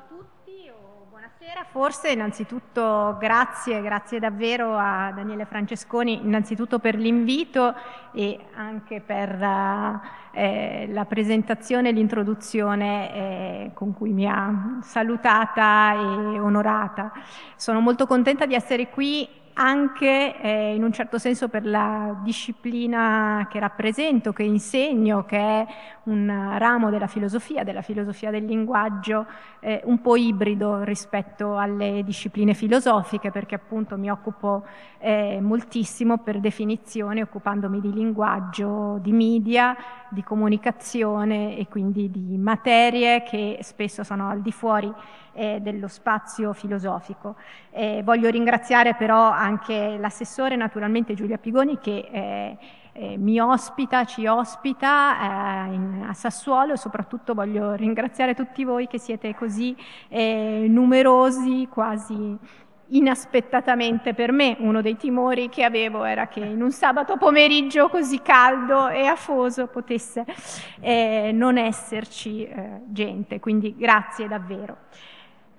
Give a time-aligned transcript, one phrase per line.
[0.00, 1.66] a tutti o buonasera.
[1.70, 7.74] Forse innanzitutto grazie, grazie davvero a Daniele Francesconi, innanzitutto per l'invito
[8.12, 10.00] e anche per
[10.32, 17.12] eh, la presentazione e l'introduzione eh, con cui mi ha salutata e onorata.
[17.56, 23.46] Sono molto contenta di essere qui anche eh, in un certo senso per la disciplina
[23.50, 25.66] che rappresento, che insegno, che è
[26.04, 29.26] un ramo della filosofia, della filosofia del linguaggio,
[29.60, 34.64] eh, un po' ibrido rispetto alle discipline filosofiche, perché appunto mi occupo
[34.98, 39.76] eh, moltissimo per definizione, occupandomi di linguaggio, di media,
[40.08, 44.92] di comunicazione e quindi di materie che spesso sono al di fuori
[45.40, 47.36] eh, dello spazio filosofico.
[47.70, 52.58] Eh, voglio ringraziare però anche l'assessore, naturalmente Giulia Pigoni, che eh,
[52.92, 58.86] eh mi ospita, ci ospita eh, in, a Sassuolo e soprattutto voglio ringraziare tutti voi
[58.86, 59.74] che siete così
[60.08, 62.38] eh, numerosi, quasi
[62.92, 68.20] inaspettatamente per me uno dei timori che avevo era che in un sabato pomeriggio così
[68.20, 70.24] caldo e afoso potesse
[70.80, 74.76] eh, non esserci eh, gente, quindi grazie davvero.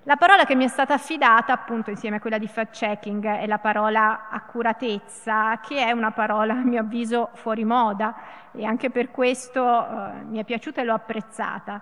[0.04, 3.58] La parola che mi è stata affidata, appunto, insieme a quella di fact-checking, è la
[3.58, 8.12] parola accuratezza, che è una parola, a mio avviso, fuori moda
[8.50, 11.80] e anche per questo eh, mi è piaciuta e l'ho apprezzata.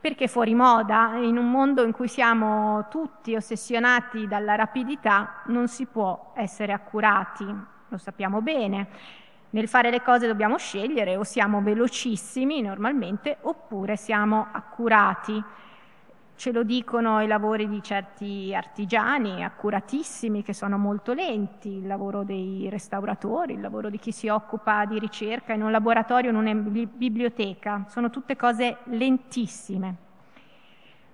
[0.00, 1.14] Perché fuori moda?
[1.16, 7.44] In un mondo in cui siamo tutti ossessionati dalla rapidità non si può essere accurati,
[7.88, 8.86] lo sappiamo bene.
[9.50, 15.42] Nel fare le cose dobbiamo scegliere o siamo velocissimi normalmente oppure siamo accurati.
[16.42, 22.24] Ce lo dicono i lavori di certi artigiani accuratissimi che sono molto lenti, il lavoro
[22.24, 26.52] dei restauratori, il lavoro di chi si occupa di ricerca in un laboratorio, in una
[26.52, 29.94] biblioteca, sono tutte cose lentissime.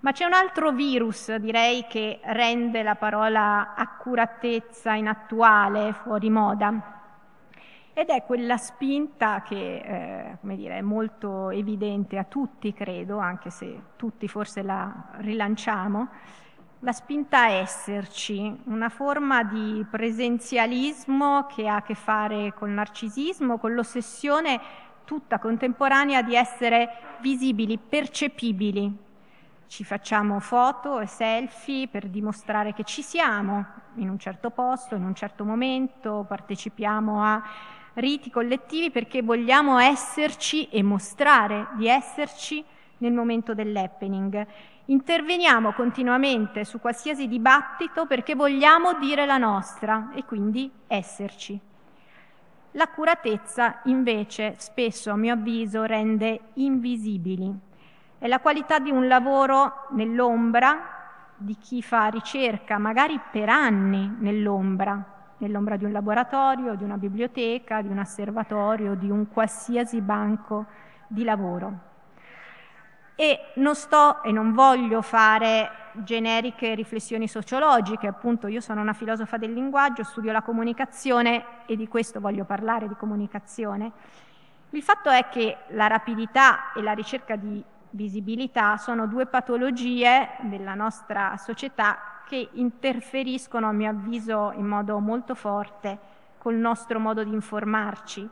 [0.01, 6.98] Ma c'è un altro virus, direi, che rende la parola accuratezza inattuale, fuori moda,
[7.99, 13.51] ed è quella spinta che eh, come dire, è molto evidente a tutti, credo, anche
[13.51, 16.09] se tutti forse la rilanciamo,
[16.79, 23.59] la spinta a esserci, una forma di presenzialismo che ha a che fare col narcisismo,
[23.59, 24.61] con l'ossessione
[25.05, 28.97] tutta contemporanea di essere visibili, percepibili.
[29.67, 33.67] Ci facciamo foto e selfie per dimostrare che ci siamo
[33.97, 37.43] in un certo posto, in un certo momento, partecipiamo a
[37.99, 42.65] riti collettivi perché vogliamo esserci e mostrare di esserci
[42.99, 44.47] nel momento dell'happening.
[44.87, 51.59] Interveniamo continuamente su qualsiasi dibattito perché vogliamo dire la nostra e quindi esserci.
[52.73, 57.53] L'accuratezza invece spesso, a mio avviso, rende invisibili.
[58.19, 60.97] È la qualità di un lavoro nell'ombra,
[61.37, 67.83] di chi fa ricerca, magari per anni nell'ombra, nell'ombra di un laboratorio, di una biblioteca,
[67.83, 70.67] di un osservatorio, di un qualsiasi banco
[71.07, 71.87] di lavoro.
[73.15, 75.71] E non sto e non voglio fare
[76.05, 81.89] generiche riflessioni sociologiche, appunto io sono una filosofa del linguaggio, studio la comunicazione e di
[81.89, 83.91] questo voglio parlare di comunicazione.
[84.71, 90.75] Il fatto è che la rapidità e la ricerca di visibilità sono due patologie della
[90.75, 95.99] nostra società che interferiscono, a mio avviso, in modo molto forte
[96.37, 98.29] col nostro modo di informarci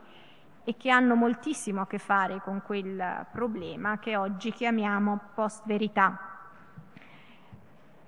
[0.63, 6.17] e che hanno moltissimo a che fare con quel problema che oggi chiamiamo post-verità.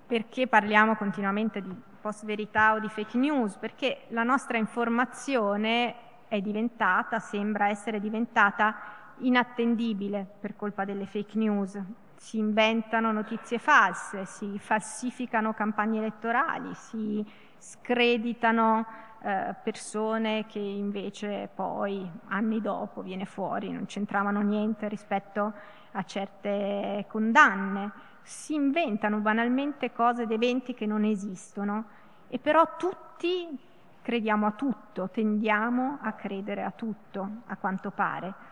[0.05, 3.55] Perché parliamo continuamente di post-verità o di fake news?
[3.57, 5.95] Perché la nostra informazione
[6.27, 8.75] è diventata, sembra essere diventata
[9.19, 11.81] inattendibile per colpa delle fake news,
[12.19, 17.25] si inventano notizie false, si falsificano campagne elettorali, si
[17.57, 18.85] screditano
[19.21, 25.53] eh, persone che invece poi anni dopo viene fuori, non c'entravano niente rispetto
[25.93, 27.89] a certe condanne,
[28.21, 31.85] si inventano banalmente cose ed eventi che non esistono
[32.27, 33.57] e però tutti
[34.01, 38.48] crediamo a tutto, tendiamo a credere a tutto, a quanto pare.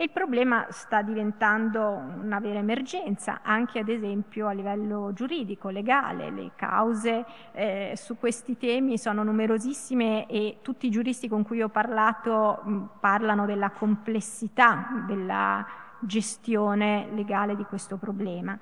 [0.00, 1.84] E il problema sta diventando
[2.22, 6.30] una vera emergenza, anche ad esempio a livello giuridico, legale.
[6.30, 11.68] Le cause eh, su questi temi sono numerosissime e tutti i giuristi con cui ho
[11.68, 15.66] parlato mh, parlano della complessità della
[15.98, 18.56] gestione legale di questo problema.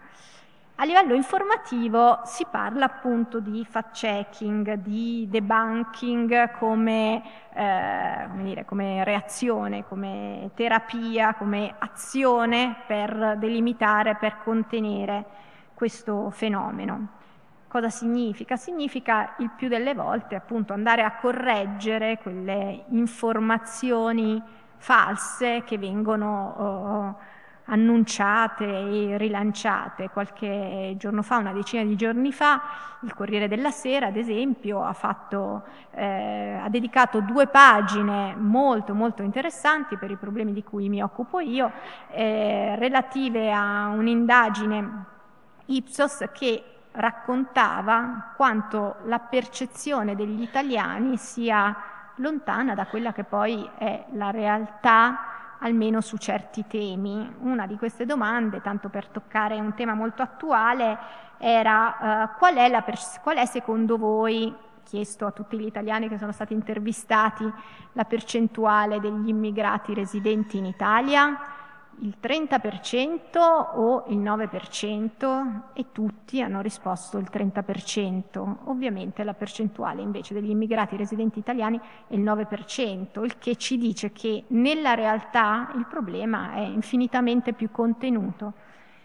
[0.79, 7.23] A livello informativo si parla appunto di fact-checking, di debunking come,
[7.55, 15.25] eh, come, dire, come reazione, come terapia, come azione per delimitare, per contenere
[15.73, 17.09] questo fenomeno.
[17.69, 18.57] Cosa significa?
[18.57, 24.43] Significa il più delle volte appunto andare a correggere quelle informazioni
[24.77, 27.36] false che vengono uh,
[27.67, 30.11] annunciate e rilanciate.
[30.11, 32.61] Qualche giorno fa, una decina di giorni fa,
[33.01, 39.23] il Corriere della Sera, ad esempio, ha, fatto, eh, ha dedicato due pagine molto molto
[39.23, 41.71] interessanti per i problemi di cui mi occupo io,
[42.11, 45.05] eh, relative a un'indagine
[45.67, 51.77] Ipsos che raccontava quanto la percezione degli italiani sia
[52.17, 57.35] lontana da quella che poi è la realtà almeno su certi temi.
[57.41, 60.99] Una di queste domande, tanto per toccare un tema molto attuale,
[61.39, 64.55] era uh, qual, è per- qual, è secondo voi,
[64.85, 67.51] chiesto a tutti gli italiani che sono stati intervistati,
[67.93, 71.56] la percentuale degli immigrati residenti in Italia?
[72.01, 73.39] Il 30%
[73.75, 78.57] o il 9% e tutti hanno risposto il 30%.
[78.65, 84.13] Ovviamente la percentuale invece degli immigrati residenti italiani è il 9%, il che ci dice
[84.13, 88.53] che nella realtà il problema è infinitamente più contenuto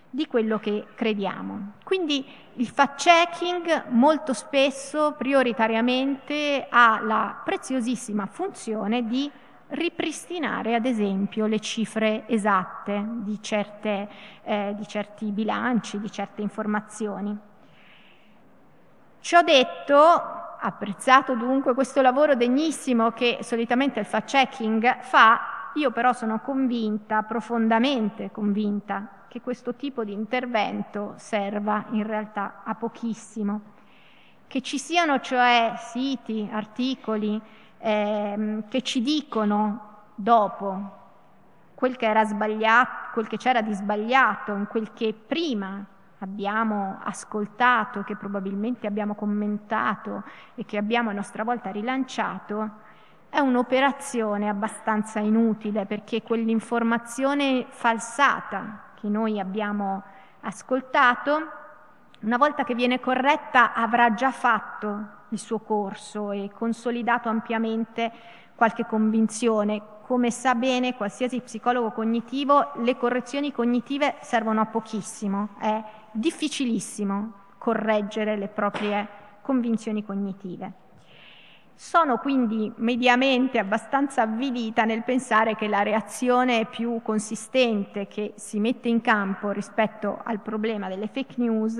[0.09, 1.73] di quello che crediamo.
[1.85, 9.31] Quindi il fact-checking molto spesso, prioritariamente, ha la preziosissima funzione di
[9.71, 14.09] ripristinare ad esempio le cifre esatte di, certe,
[14.43, 17.37] eh, di certi bilanci, di certe informazioni.
[19.19, 19.97] Ciò detto,
[20.59, 28.31] apprezzato dunque questo lavoro degnissimo che solitamente il fact-checking fa, io però sono convinta, profondamente
[28.31, 33.61] convinta, che questo tipo di intervento serva in realtà a pochissimo.
[34.47, 37.41] Che ci siano cioè siti, articoli,
[37.81, 40.99] ehm, che ci dicono dopo
[41.75, 45.83] quel che era sbagliato, quel che c'era di sbagliato in quel che prima
[46.19, 50.23] abbiamo ascoltato, che probabilmente abbiamo commentato
[50.53, 52.69] e che abbiamo a nostra volta rilanciato,
[53.29, 60.03] è un'operazione abbastanza inutile perché quell'informazione falsata che noi abbiamo
[60.41, 61.49] ascoltato,
[62.19, 68.11] una volta che viene corretta, avrà già fatto il suo corso e consolidato ampiamente
[68.55, 69.81] qualche convinzione.
[70.03, 78.35] Come sa bene qualsiasi psicologo cognitivo, le correzioni cognitive servono a pochissimo, è difficilissimo correggere
[78.35, 79.07] le proprie
[79.41, 80.73] convinzioni cognitive.
[81.83, 88.87] Sono quindi mediamente abbastanza avvilita nel pensare che la reazione più consistente che si mette
[88.87, 91.79] in campo rispetto al problema delle fake news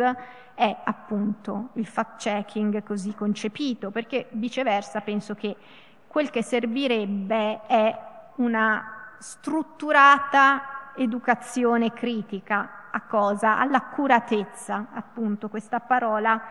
[0.56, 5.56] è appunto il fact-checking così concepito, perché viceversa penso che
[6.08, 8.00] quel che servirebbe è
[8.38, 13.60] una strutturata educazione critica a cosa?
[13.60, 16.42] All'accuratezza, appunto, questa parola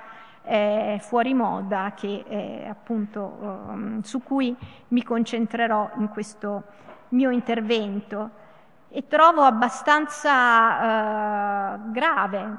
[0.44, 4.56] eh, fuori moda che, eh, appunto, um, su cui
[4.88, 6.62] mi concentrerò in questo
[7.08, 8.38] mio intervento.
[8.88, 12.56] E trovo abbastanza uh, grave,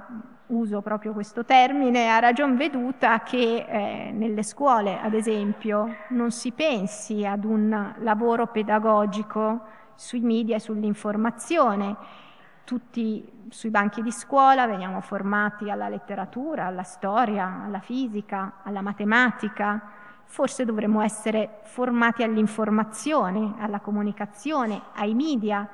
[0.47, 6.51] uso proprio questo termine, a ragion veduta che eh, nelle scuole, ad esempio, non si
[6.51, 11.95] pensi ad un lavoro pedagogico sui media e sull'informazione
[12.71, 19.91] tutti sui banchi di scuola veniamo formati alla letteratura, alla storia, alla fisica, alla matematica,
[20.23, 25.67] forse dovremmo essere formati all'informazione, alla comunicazione, ai media,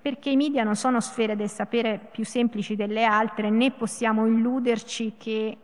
[0.00, 5.16] perché i media non sono sfere del sapere più semplici delle altre, né possiamo illuderci
[5.18, 5.58] che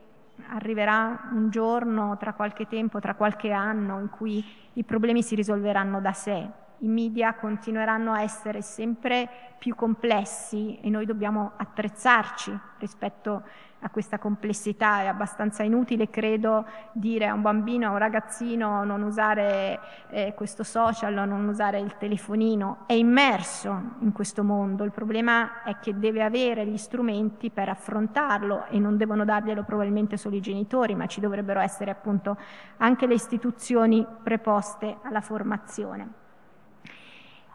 [0.49, 6.02] arriverà un giorno, tra qualche tempo, tra qualche anno, in cui i problemi si risolveranno
[6.02, 13.43] da sé i media continueranno a essere sempre più complessi e noi dobbiamo attrezzarci rispetto
[13.81, 15.03] a questa complessità.
[15.03, 19.79] È abbastanza inutile, credo, dire a un bambino, a un ragazzino non usare
[20.11, 22.85] eh, questo social, non usare il telefonino.
[22.87, 24.85] È immerso in questo mondo.
[24.85, 30.17] Il problema è che deve avere gli strumenti per affrontarlo e non devono darglielo probabilmente
[30.17, 32.37] solo i genitori, ma ci dovrebbero essere appunto
[32.79, 36.20] anche le istituzioni preposte alla formazione.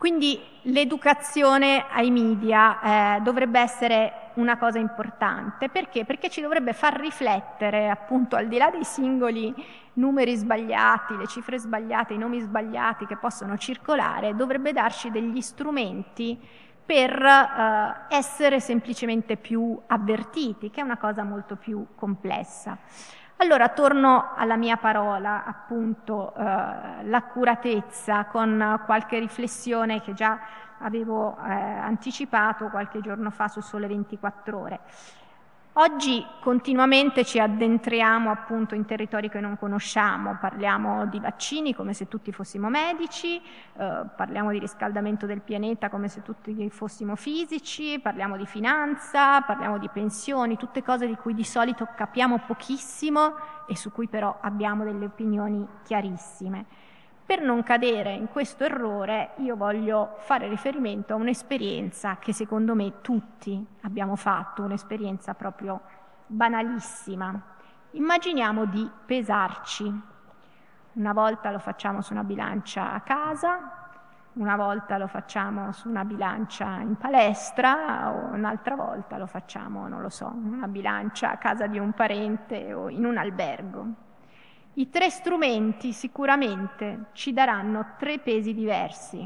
[0.05, 5.67] Quindi l'educazione ai media eh, dovrebbe essere una cosa importante.
[5.67, 6.05] Perché?
[6.05, 9.51] Perché ci dovrebbe far riflettere, appunto, al di là dei singoli
[9.93, 16.39] numeri sbagliati, le cifre sbagliate, i nomi sbagliati che possono circolare, dovrebbe darci degli strumenti
[16.85, 22.77] per eh, essere semplicemente più avvertiti, che è una cosa molto più complessa.
[23.37, 30.39] Allora torno alla mia parola, appunto, eh, l'accuratezza, con qualche riflessione che già
[30.79, 34.79] avevo eh, anticipato qualche giorno fa su Sole 24 Ore.
[35.77, 42.07] Oggi continuamente ci addentriamo appunto in territori che non conosciamo, parliamo di vaccini come se
[42.07, 48.37] tutti fossimo medici, eh, parliamo di riscaldamento del pianeta come se tutti fossimo fisici, parliamo
[48.37, 53.33] di finanza, parliamo di pensioni, tutte cose di cui di solito capiamo pochissimo
[53.67, 56.67] e su cui però abbiamo delle opinioni chiarissime.
[57.25, 63.01] Per non cadere in questo errore io voglio fare riferimento a un'esperienza che secondo me
[63.01, 65.81] tutti abbiamo fatto, un'esperienza proprio
[66.27, 67.41] banalissima.
[67.91, 70.01] Immaginiamo di pesarci.
[70.93, 73.71] Una volta lo facciamo su una bilancia a casa,
[74.33, 80.01] una volta lo facciamo su una bilancia in palestra o un'altra volta lo facciamo, non
[80.01, 84.03] lo so, in una bilancia a casa di un parente o in un albergo.
[84.77, 89.25] I tre strumenti sicuramente ci daranno tre pesi diversi,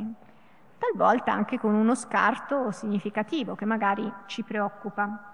[0.78, 5.34] talvolta anche con uno scarto significativo che magari ci preoccupa.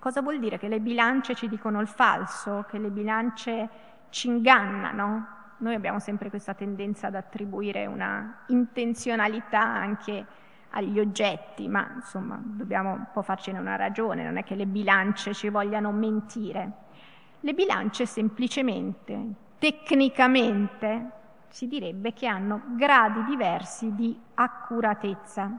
[0.00, 0.58] Cosa vuol dire?
[0.58, 3.68] Che le bilance ci dicono il falso, che le bilance
[4.08, 5.26] ci ingannano?
[5.58, 10.26] Noi abbiamo sempre questa tendenza ad attribuire una intenzionalità anche
[10.70, 15.32] agli oggetti, ma insomma dobbiamo un po' farcene una ragione, non è che le bilance
[15.32, 16.72] ci vogliano mentire.
[17.44, 19.20] Le bilance semplicemente,
[19.58, 21.10] tecnicamente,
[21.48, 25.50] si direbbe che hanno gradi diversi di accuratezza.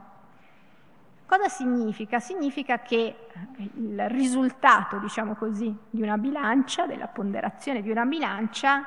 [1.26, 2.20] Cosa significa?
[2.20, 3.28] Significa che
[3.74, 8.86] il risultato, diciamo così, di una bilancia, della ponderazione di una bilancia,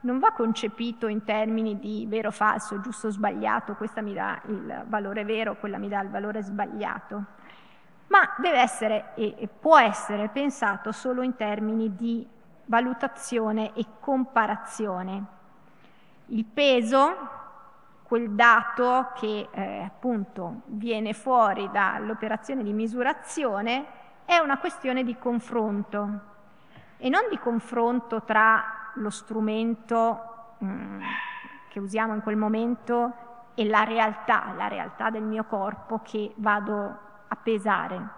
[0.00, 5.24] non va concepito in termini di vero, falso, giusto, sbagliato, questa mi dà il valore
[5.24, 7.24] vero, quella mi dà il valore sbagliato,
[8.08, 12.32] ma deve essere e può essere pensato solo in termini di
[12.66, 15.24] valutazione e comparazione.
[16.26, 17.16] Il peso,
[18.02, 26.32] quel dato che eh, appunto viene fuori dall'operazione di misurazione, è una questione di confronto
[26.96, 31.00] e non di confronto tra lo strumento mh, mm,
[31.68, 33.12] che usiamo in quel momento
[33.54, 38.08] e la realtà, la realtà del mio corpo che vado a pesare,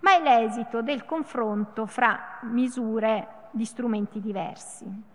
[0.00, 5.10] ma è l'esito del confronto fra misure di strumenti diversi.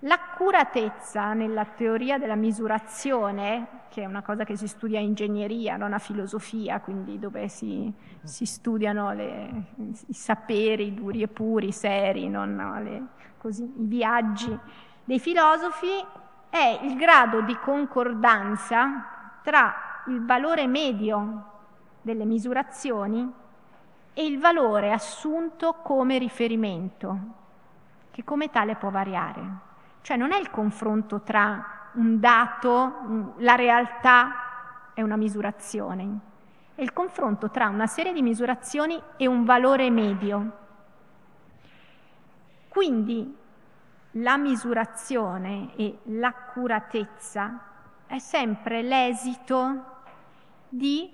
[0.00, 5.94] L'accuratezza nella teoria della misurazione, che è una cosa che si studia a ingegneria, non
[5.94, 7.92] a filosofia, quindi dove si,
[8.22, 9.64] si studiano le,
[10.06, 13.02] i saperi duri e puri, seri, non le,
[13.38, 14.56] così, i viaggi
[15.02, 16.04] dei filosofi,
[16.50, 21.52] è il grado di concordanza tra il valore medio
[22.02, 23.32] delle misurazioni
[24.12, 27.44] e il valore assunto come riferimento
[28.16, 29.42] che come tale può variare.
[30.00, 36.18] Cioè non è il confronto tra un dato, la realtà e una misurazione,
[36.74, 40.56] è il confronto tra una serie di misurazioni e un valore medio.
[42.68, 43.36] Quindi
[44.12, 47.60] la misurazione e l'accuratezza
[48.06, 49.84] è sempre l'esito
[50.70, 51.12] di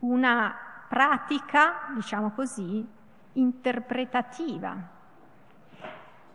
[0.00, 0.54] una
[0.90, 2.86] pratica, diciamo così,
[3.32, 4.92] interpretativa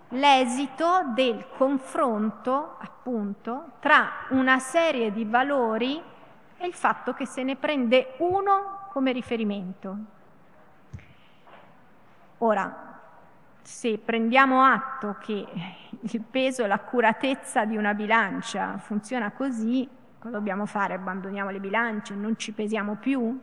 [0.10, 6.02] l'esito del confronto, appunto, tra una serie di valori
[6.58, 9.98] e il fatto che se ne prende uno come riferimento.
[12.40, 12.88] Ora,
[13.62, 15.46] se prendiamo atto che
[16.02, 19.88] il peso e l'accuratezza di una bilancia funziona così,
[20.18, 20.96] cosa dobbiamo fare?
[20.96, 23.40] Abbandoniamo le bilance, non ci pesiamo più?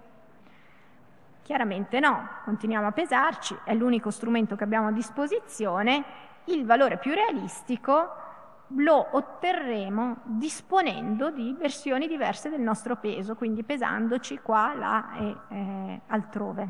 [1.43, 6.05] Chiaramente no, continuiamo a pesarci, è l'unico strumento che abbiamo a disposizione
[6.47, 8.25] il valore più realistico
[8.71, 16.01] lo otterremo disponendo di versioni diverse del nostro peso, quindi pesandoci qua, là e eh,
[16.09, 16.69] altrove.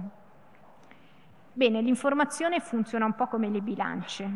[1.53, 4.31] Bene, l'informazione funziona un po' come le bilance.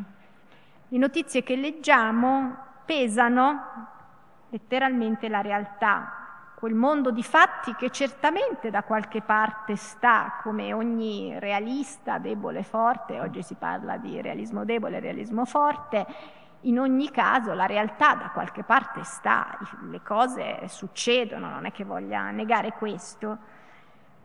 [0.88, 2.56] Le notizie che leggiamo
[2.86, 3.88] pesano
[4.48, 6.19] letteralmente la realtà,
[6.60, 13.18] quel mondo di fatti che certamente da qualche parte sta, come ogni realista debole forte,
[13.18, 16.06] oggi si parla di realismo debole e realismo forte,
[16.64, 19.56] in ogni caso la realtà da qualche parte sta,
[19.88, 23.38] le cose succedono, non è che voglia negare questo,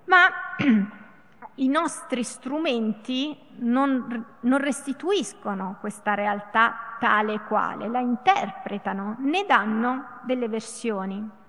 [0.04, 0.28] ma
[1.56, 10.20] i nostri strumenti non, non, restituiscono questa realtà tale e quale, la interpretano, ne danno
[10.24, 11.44] delle versioni.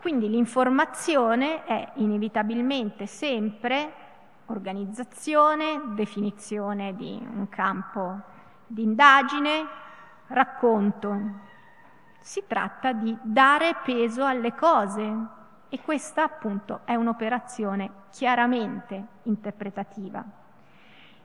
[0.00, 3.92] Quindi l'informazione è inevitabilmente sempre
[4.46, 8.18] organizzazione, definizione di un campo
[8.66, 9.66] di indagine,
[10.28, 11.18] racconto.
[12.20, 15.12] Si tratta di dare peso alle cose
[15.68, 20.24] e questa appunto è un'operazione chiaramente interpretativa.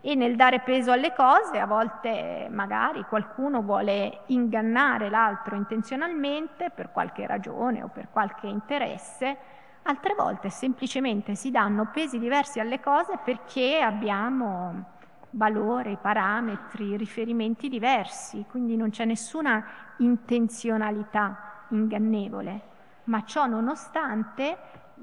[0.08, 6.92] E nel dare peso alle cose a volte magari qualcuno vuole ingannare l'altro intenzionalmente per
[6.92, 9.36] qualche ragione o per qualche interesse,
[9.82, 14.94] altre volte semplicemente si danno pesi diversi alle cose perché abbiamo
[15.32, 19.66] valori, parametri, riferimenti diversi, quindi non c'è nessuna
[19.98, 22.62] intenzionalità ingannevole,
[23.06, 24.56] ma ciò nonostante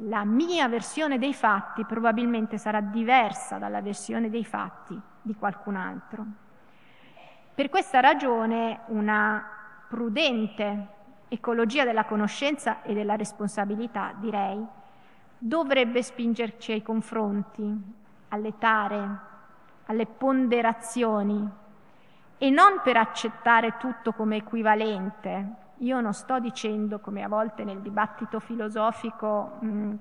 [0.07, 6.25] la mia versione dei fatti probabilmente sarà diversa dalla versione dei fatti di qualcun altro.
[7.55, 9.47] Per questa ragione una
[9.89, 10.87] prudente
[11.29, 14.65] ecologia della conoscenza e della responsabilità, direi,
[15.39, 17.81] dovrebbe spingerci ai confronti,
[18.29, 19.19] alle tare,
[19.87, 21.49] alle ponderazioni
[22.39, 27.81] e non per accettare tutto come equivalente, io non sto dicendo, come a volte nel
[27.81, 29.95] dibattito filosofico mh,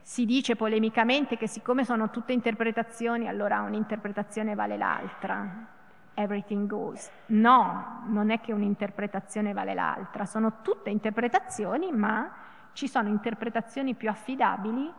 [0.00, 5.66] si dice polemicamente, che siccome sono tutte interpretazioni, allora un'interpretazione vale l'altra.
[6.14, 7.10] Everything goes.
[7.26, 12.30] No, non è che un'interpretazione vale l'altra, sono tutte interpretazioni, ma
[12.72, 14.92] ci sono interpretazioni più affidabili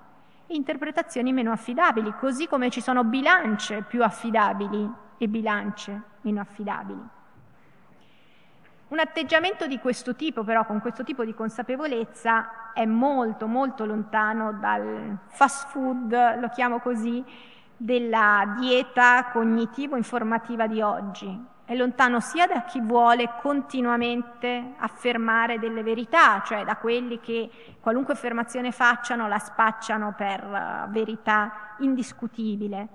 [0.48, 7.02] e interpretazioni meno affidabili, così come ci sono bilance più affidabili e bilance meno affidabili.
[8.96, 14.54] Un atteggiamento di questo tipo, però, con questo tipo di consapevolezza, è molto, molto lontano
[14.54, 17.22] dal fast food, lo chiamo così,
[17.76, 21.46] della dieta cognitivo-informativa di oggi.
[21.66, 27.50] È lontano sia da chi vuole continuamente affermare delle verità, cioè da quelli che
[27.82, 32.88] qualunque affermazione facciano la spacciano per uh, verità indiscutibile,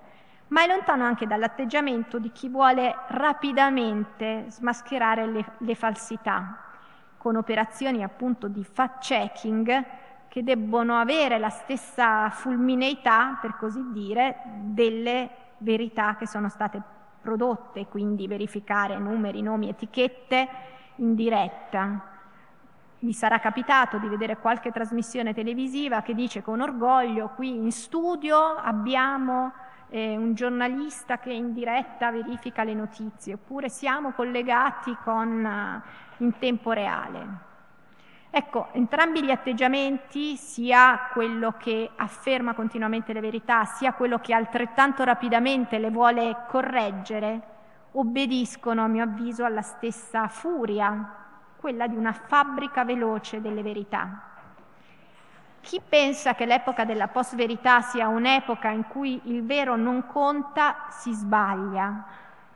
[0.51, 6.57] ma è lontano anche dall'atteggiamento di chi vuole rapidamente smascherare le, le falsità,
[7.17, 9.85] con operazioni appunto di fact-checking
[10.29, 16.81] che debbono avere la stessa fulmineità, per così dire, delle verità che sono state
[17.21, 20.49] prodotte, quindi verificare numeri, nomi, etichette
[20.97, 22.09] in diretta.
[23.01, 28.57] Mi sarà capitato di vedere qualche trasmissione televisiva che dice con orgoglio qui in studio
[28.57, 29.53] abbiamo
[29.91, 36.39] eh, un giornalista che in diretta verifica le notizie, oppure siamo collegati con, uh, in
[36.39, 37.49] tempo reale.
[38.31, 45.03] Ecco, entrambi gli atteggiamenti, sia quello che afferma continuamente le verità, sia quello che altrettanto
[45.03, 47.41] rapidamente le vuole correggere,
[47.93, 51.17] obbediscono, a mio avviso, alla stessa furia,
[51.57, 54.30] quella di una fabbrica veloce delle verità.
[55.61, 61.13] Chi pensa che l'epoca della post-verità sia un'epoca in cui il vero non conta, si
[61.13, 62.05] sbaglia.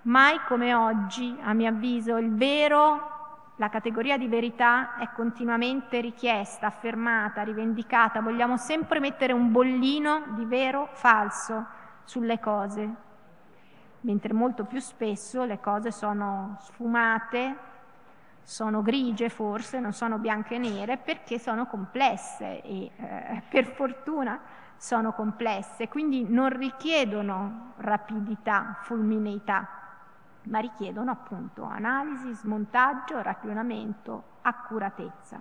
[0.03, 3.12] Mai come oggi, a mio avviso, il vero,
[3.57, 8.21] la categoria di verità è continuamente richiesta, affermata, rivendicata.
[8.21, 11.67] Vogliamo sempre mettere un bollino di vero, falso
[12.05, 12.95] sulle cose,
[14.01, 17.73] mentre molto più spesso le cose sono sfumate,
[18.44, 24.38] sono grigie forse, non sono bianche e nere perché sono complesse e eh, per fortuna
[24.76, 29.66] sono complesse, quindi non richiedono rapidità, fulmineità,
[30.42, 35.40] ma richiedono appunto analisi, smontaggio, ragionamento, accuratezza.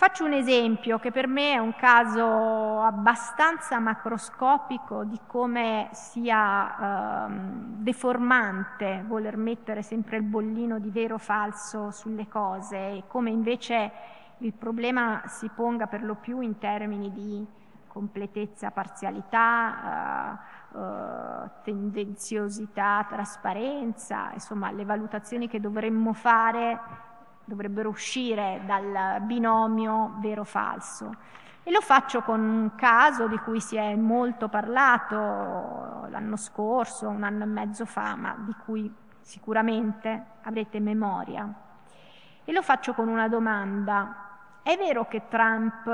[0.00, 7.82] Faccio un esempio che per me è un caso abbastanza macroscopico di come sia ehm,
[7.82, 13.90] deformante voler mettere sempre il bollino di vero o falso sulle cose e come invece
[14.38, 17.44] il problema si ponga per lo più in termini di
[17.88, 20.38] completezza, parzialità,
[20.72, 27.06] eh, eh, tendenziosità, trasparenza, insomma le valutazioni che dovremmo fare
[27.48, 31.10] dovrebbero uscire dal binomio vero-falso.
[31.62, 35.16] E lo faccio con un caso di cui si è molto parlato
[36.08, 41.50] l'anno scorso, un anno e mezzo fa, ma di cui sicuramente avrete memoria.
[42.44, 44.60] E lo faccio con una domanda.
[44.62, 45.86] È vero che Trump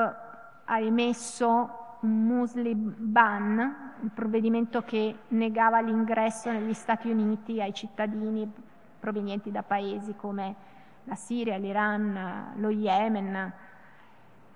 [0.64, 8.52] ha emesso un Muslim ban, un provvedimento che negava l'ingresso negli Stati Uniti ai cittadini
[8.98, 10.72] provenienti da paesi come
[11.04, 13.52] la Siria, l'Iran, lo Yemen.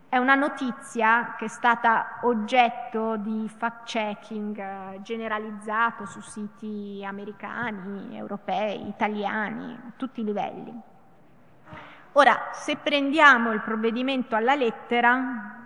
[0.09, 8.89] È una notizia che è stata oggetto di fact-checking eh, generalizzato su siti americani, europei,
[8.89, 10.81] italiani, a tutti i livelli.
[12.13, 15.57] Ora, se prendiamo il provvedimento alla lettera,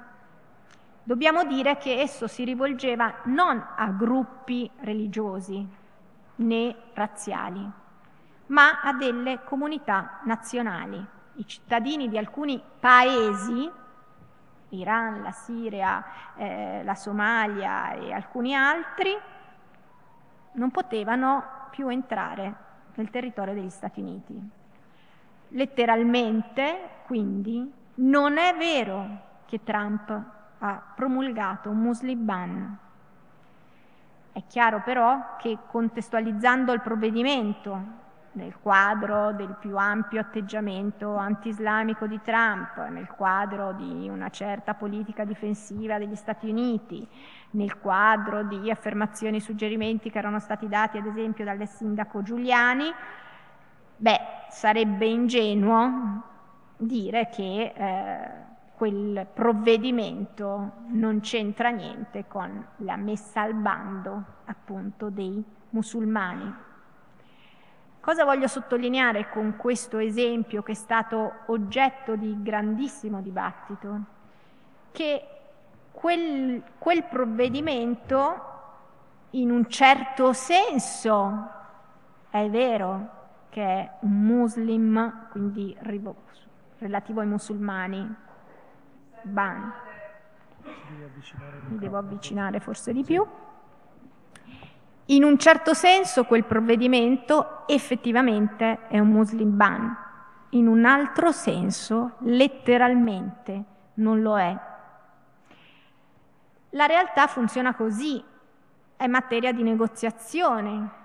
[1.05, 5.67] dobbiamo dire che esso si rivolgeva non a gruppi religiosi
[6.37, 7.71] né razziali,
[8.53, 11.05] ma a delle comunità nazionali.
[11.35, 13.71] I cittadini di alcuni paesi,
[14.69, 16.05] l'Iran, la Siria,
[16.37, 19.19] eh, la Somalia e alcuni altri,
[20.53, 22.55] non potevano più entrare
[22.95, 24.51] nel territorio degli Stati Uniti.
[25.49, 30.23] Letteralmente, quindi, non è vero che Trump
[30.59, 32.79] ha promulgato un Muslim ban.
[34.33, 38.01] È chiaro però che contestualizzando il provvedimento
[38.33, 45.25] nel quadro del più ampio atteggiamento anti-islamico di Trump, nel quadro di una certa politica
[45.25, 47.07] difensiva degli Stati Uniti,
[47.51, 52.91] nel quadro di affermazioni e suggerimenti che erano stati dati ad esempio dal sindaco Giuliani,
[53.97, 56.23] beh, sarebbe ingenuo
[56.77, 58.31] dire che eh,
[58.75, 66.71] quel provvedimento non c'entra niente con la messa al bando appunto dei musulmani.
[68.03, 74.01] Cosa voglio sottolineare con questo esempio che è stato oggetto di grandissimo dibattito?
[74.91, 75.29] Che
[75.93, 78.51] quel, quel provvedimento
[79.31, 81.49] in un certo senso
[82.29, 85.77] è vero che è un muslim, quindi
[86.79, 88.15] relativo ai musulmani,
[89.23, 89.73] ban.
[91.69, 93.25] Mi devo avvicinare forse di più.
[95.07, 99.97] In un certo senso quel provvedimento effettivamente è un Muslim ban,
[100.51, 104.57] in un altro senso letteralmente non lo è.
[106.71, 108.23] La realtà funziona così,
[108.97, 111.01] è materia di negoziazione.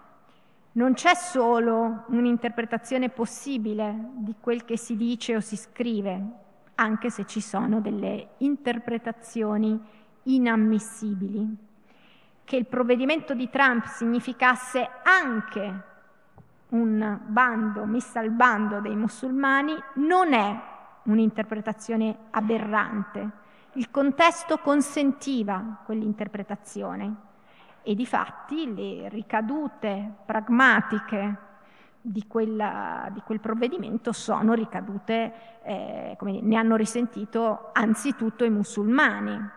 [0.74, 6.22] Non c'è solo un'interpretazione possibile di quel che si dice o si scrive,
[6.76, 9.82] anche se ci sono delle interpretazioni
[10.24, 11.66] inammissibili
[12.48, 15.82] che il provvedimento di Trump significasse anche
[16.70, 20.58] un bando, messa al bando dei musulmani, non è
[21.04, 23.30] un'interpretazione aberrante.
[23.74, 27.16] Il contesto consentiva quell'interpretazione
[27.84, 31.36] e di fatti le ricadute pragmatiche
[32.00, 35.34] di, quella, di quel provvedimento sono ricadute,
[35.64, 39.56] eh, come ne hanno risentito anzitutto i musulmani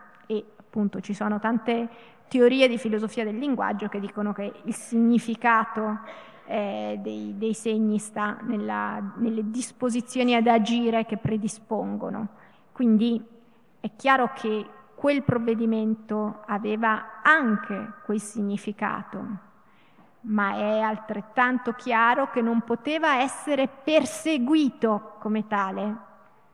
[0.70, 1.88] appunto ci sono tante
[2.28, 5.98] teorie di filosofia del linguaggio che dicono che il significato
[6.46, 12.28] eh, dei, dei, segni sta nella, nelle disposizioni ad agire che predispongono.
[12.70, 13.20] Quindi
[13.80, 19.24] è chiaro che quel provvedimento aveva anche quel significato,
[20.22, 25.96] ma è altrettanto chiaro che non poteva essere perseguito come tale,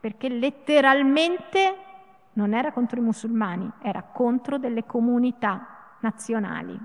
[0.00, 1.85] perché letteralmente
[2.36, 6.78] non era contro i musulmani, era contro delle comunità nazionali.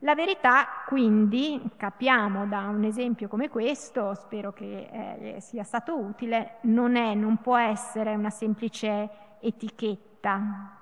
[0.00, 6.56] La verità, quindi, capiamo da un esempio come questo, spero che eh, sia stato utile,
[6.62, 9.08] non è, non può essere una semplice
[9.40, 10.78] etichetta,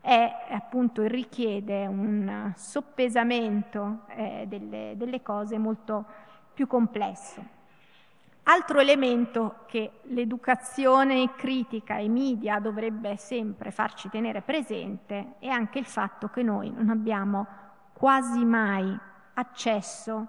[0.00, 6.04] è appunto richiede un soppesamento eh, delle, delle cose molto
[6.52, 7.56] più complesso.
[8.50, 15.84] Altro elemento che l'educazione critica e media dovrebbe sempre farci tenere presente è anche il
[15.84, 17.46] fatto che noi non abbiamo
[17.92, 18.98] quasi mai
[19.34, 20.26] accesso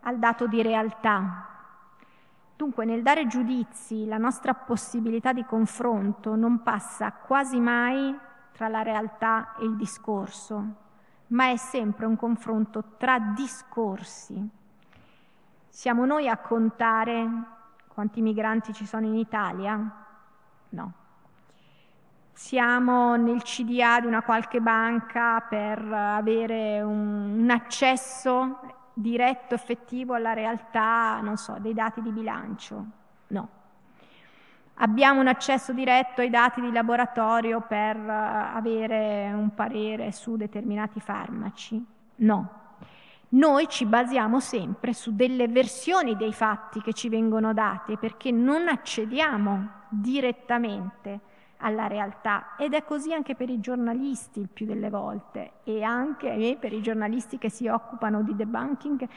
[0.00, 1.46] al dato di realtà.
[2.56, 8.18] Dunque nel dare giudizi la nostra possibilità di confronto non passa quasi mai
[8.50, 10.74] tra la realtà e il discorso,
[11.28, 14.44] ma è sempre un confronto tra discorsi.
[15.68, 17.58] Siamo noi a contare
[17.92, 20.06] quanti migranti ci sono in Italia?
[20.70, 20.92] No.
[22.32, 28.60] Siamo nel CDA di una qualche banca per avere un, un accesso
[28.94, 32.84] diretto, effettivo alla realtà, non so, dei dati di bilancio?
[33.28, 33.48] No.
[34.74, 41.84] Abbiamo un accesso diretto ai dati di laboratorio per avere un parere su determinati farmaci?
[42.16, 42.59] No.
[43.32, 48.66] Noi ci basiamo sempre su delle versioni dei fatti che ci vengono date perché non
[48.66, 51.20] accediamo direttamente
[51.58, 56.56] alla realtà ed è così anche per i giornalisti il più delle volte e anche
[56.58, 59.08] per i giornalisti che si occupano di debunking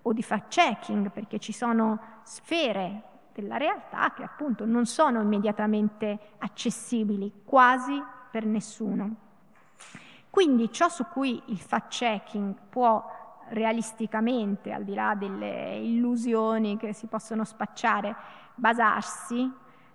[0.00, 3.02] o di fact-checking perché ci sono sfere
[3.34, 9.26] della realtà che appunto non sono immediatamente accessibili quasi per nessuno.
[10.30, 13.17] Quindi ciò su cui il fact-checking può
[13.50, 18.14] realisticamente, al di là delle illusioni che si possono spacciare,
[18.54, 19.50] basarsi,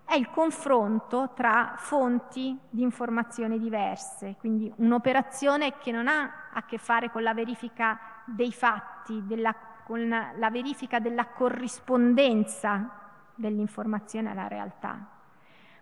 [0.05, 6.77] è il confronto tra fonti di informazione diverse, quindi un'operazione che non ha a che
[6.77, 12.89] fare con la verifica dei fatti, della, con la verifica della corrispondenza
[13.35, 14.99] dell'informazione alla realtà,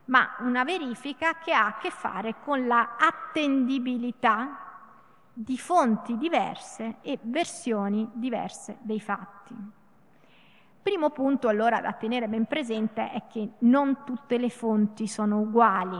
[0.05, 4.70] ma una verifica che ha a che fare con la attendibilità
[5.33, 9.55] di fonti diverse e versioni diverse dei fatti.
[10.81, 15.99] Primo punto allora da tenere ben presente è che non tutte le fonti sono uguali.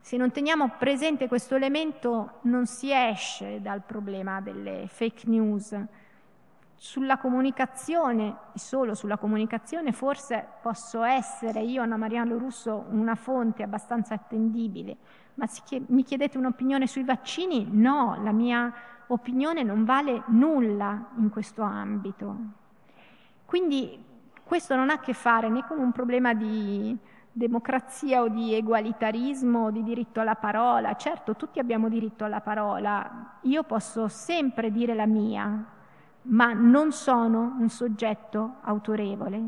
[0.00, 5.74] Se non teniamo presente questo elemento non si esce dal problema delle fake news.
[6.84, 13.62] Sulla comunicazione, e solo sulla comunicazione, forse posso essere io, Anna Maria Russo, una fonte
[13.62, 14.96] abbastanza attendibile,
[15.34, 15.46] ma
[15.86, 17.68] mi chiedete un'opinione sui vaccini?
[17.70, 18.74] No, la mia
[19.06, 22.36] opinione non vale nulla in questo ambito.
[23.44, 24.04] Quindi
[24.42, 26.98] questo non ha a che fare né con un problema di
[27.30, 30.96] democrazia o di egualitarismo o di diritto alla parola.
[30.96, 35.64] Certo, tutti abbiamo diritto alla parola, io posso sempre dire la mia,
[36.22, 39.42] ma non sono un soggetto autorevole.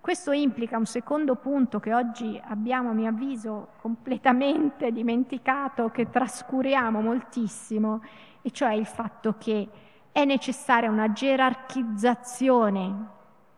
[0.00, 7.00] Questo implica un secondo punto che oggi abbiamo, a mio avviso, completamente dimenticato, che trascuriamo
[7.00, 8.02] moltissimo,
[8.40, 9.68] e cioè il fatto che
[10.12, 13.06] è necessaria una gerarchizzazione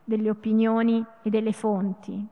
[0.03, 2.27] delle opinioni e delle fonti.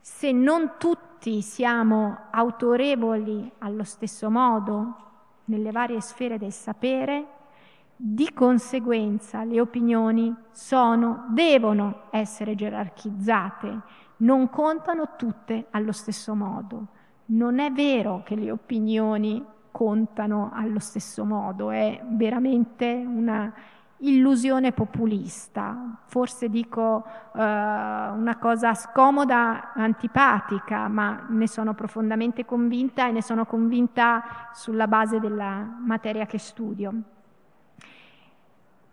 [0.00, 4.96] Se non tutti siamo autorevoli allo stesso modo
[5.46, 7.26] nelle varie sfere del sapere,
[8.04, 13.80] di conseguenza le opinioni sono, devono essere gerarchizzate,
[14.18, 16.86] non contano tutte allo stesso modo.
[17.26, 23.54] Non è vero che le opinioni contano allo stesso modo, è veramente una
[23.98, 26.02] illusione populista.
[26.06, 33.46] Forse dico uh, una cosa scomoda, antipatica, ma ne sono profondamente convinta e ne sono
[33.46, 37.20] convinta sulla base della materia che studio.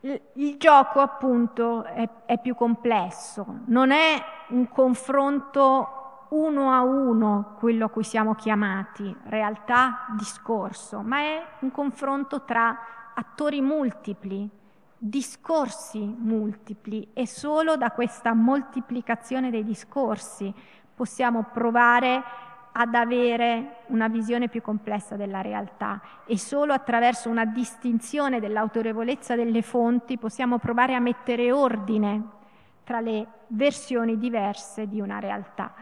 [0.01, 7.85] Il gioco appunto è, è, più complesso, non è un confronto uno a uno quello
[7.85, 12.77] a cui siamo chiamati, realtà, discorso, ma è un confronto tra
[13.13, 14.49] attori multipli,
[14.97, 20.53] discorsi multipli e solo da questa moltiplicazione dei discorsi
[20.95, 22.23] possiamo provare
[22.71, 29.61] ad avere una visione più complessa della realtà e solo attraverso una distinzione dell'autorevolezza delle
[29.61, 32.37] fonti possiamo provare a mettere ordine
[32.83, 35.73] tra le versioni diverse di una realtà.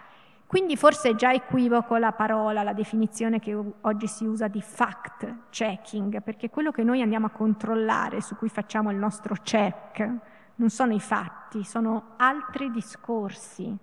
[0.47, 5.49] Quindi forse è già equivoco la parola, la definizione che oggi si usa di fact
[5.49, 10.09] checking, perché quello che noi andiamo a controllare, su cui facciamo il nostro check,
[10.55, 13.77] non sono i fatti, sono altri discorsi,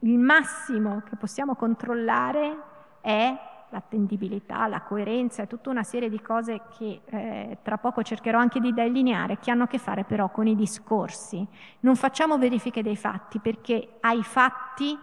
[0.00, 2.58] il massimo che possiamo controllare
[3.00, 8.38] è l'attendibilità, la coerenza e tutta una serie di cose che eh, tra poco cercherò
[8.38, 11.46] anche di delineare, che hanno a che fare però con i discorsi.
[11.80, 14.98] Non facciamo verifiche dei fatti perché ai fatti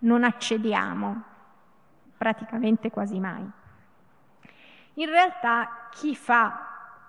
[0.00, 1.22] non accediamo
[2.16, 3.48] praticamente quasi mai.
[4.94, 6.66] In realtà chi fa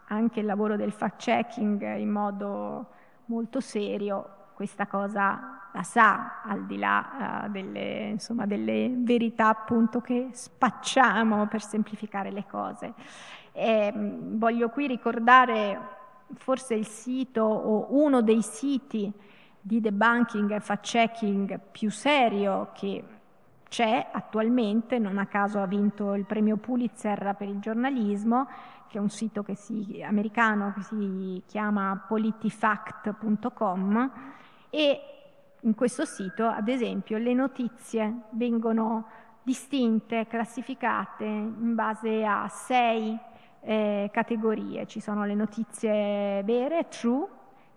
[0.08, 2.88] anche il lavoro del fact-checking in modo
[3.26, 10.02] molto serio questa cosa la sa, al di là uh, delle, insomma, delle, verità appunto
[10.02, 12.94] che spacciamo per semplificare le cose.
[13.54, 15.80] E, mh, voglio qui ricordare
[16.36, 19.12] forse il sito o uno dei siti
[19.60, 23.04] di debunking e fact-checking più serio che
[23.68, 28.48] c'è attualmente, non a caso ha vinto il premio Pulitzer per il giornalismo,
[28.88, 34.12] che è un sito che si, americano che si chiama politifact.com
[34.72, 35.02] e
[35.60, 39.06] in questo sito, ad esempio, le notizie vengono
[39.44, 43.16] distinte, classificate in base a sei
[43.60, 44.88] eh, categorie.
[44.88, 47.28] Ci sono le notizie vere, true,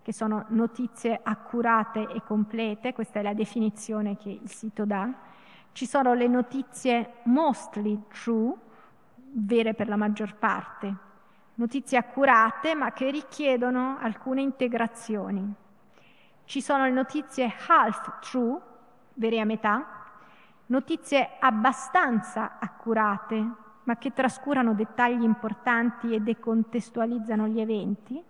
[0.01, 5.11] che sono notizie accurate e complete, questa è la definizione che il sito dà.
[5.71, 8.53] Ci sono le notizie mostly true,
[9.33, 10.95] vere per la maggior parte,
[11.55, 15.63] notizie accurate ma che richiedono alcune integrazioni.
[16.45, 18.59] Ci sono le notizie half true,
[19.15, 20.03] vere a metà,
[20.67, 23.51] notizie abbastanza accurate,
[23.83, 28.23] ma che trascurano dettagli importanti e decontestualizzano gli eventi.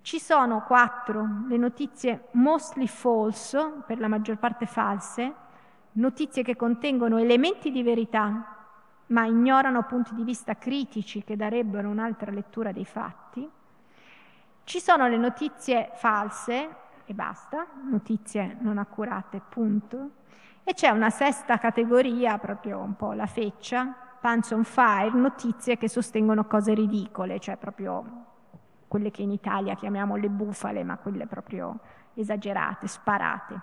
[0.00, 5.34] Ci sono quattro le notizie mostly false, per la maggior parte false,
[5.92, 8.56] notizie che contengono elementi di verità,
[9.08, 13.48] ma ignorano punti di vista critici che darebbero un'altra lettura dei fatti.
[14.64, 20.10] Ci sono le notizie false, e basta, notizie non accurate, punto.
[20.64, 25.88] E c'è una sesta categoria, proprio un po' la feccia, pants on fire, notizie che
[25.88, 28.26] sostengono cose ridicole, cioè proprio
[28.86, 31.78] quelle che in Italia chiamiamo le bufale, ma quelle proprio
[32.14, 33.60] esagerate, sparate.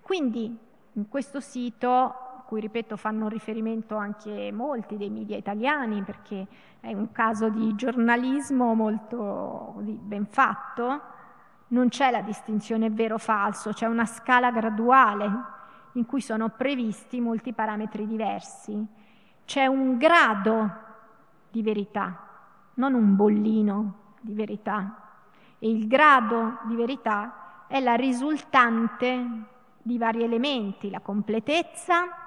[0.00, 0.56] Quindi
[0.92, 6.46] in questo sito cui ripeto fanno riferimento anche molti dei media italiani perché
[6.80, 11.00] è un caso di giornalismo molto ben fatto,
[11.68, 15.30] non c'è la distinzione vero-falso, c'è una scala graduale
[15.92, 18.86] in cui sono previsti molti parametri diversi.
[19.44, 20.70] C'è un grado
[21.50, 22.18] di verità,
[22.74, 25.00] non un bollino di verità.
[25.58, 29.26] E il grado di verità è la risultante
[29.82, 32.22] di vari elementi, la completezza,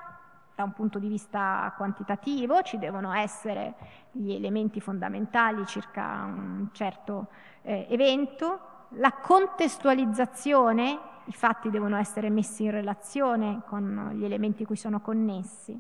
[0.56, 3.76] da un punto di vista quantitativo, ci devono essere
[4.12, 7.28] gli elementi fondamentali circa un certo
[7.62, 14.78] eh, evento, la contestualizzazione, i fatti devono essere messi in relazione con gli elementi cui
[14.78, 15.80] sono connessi,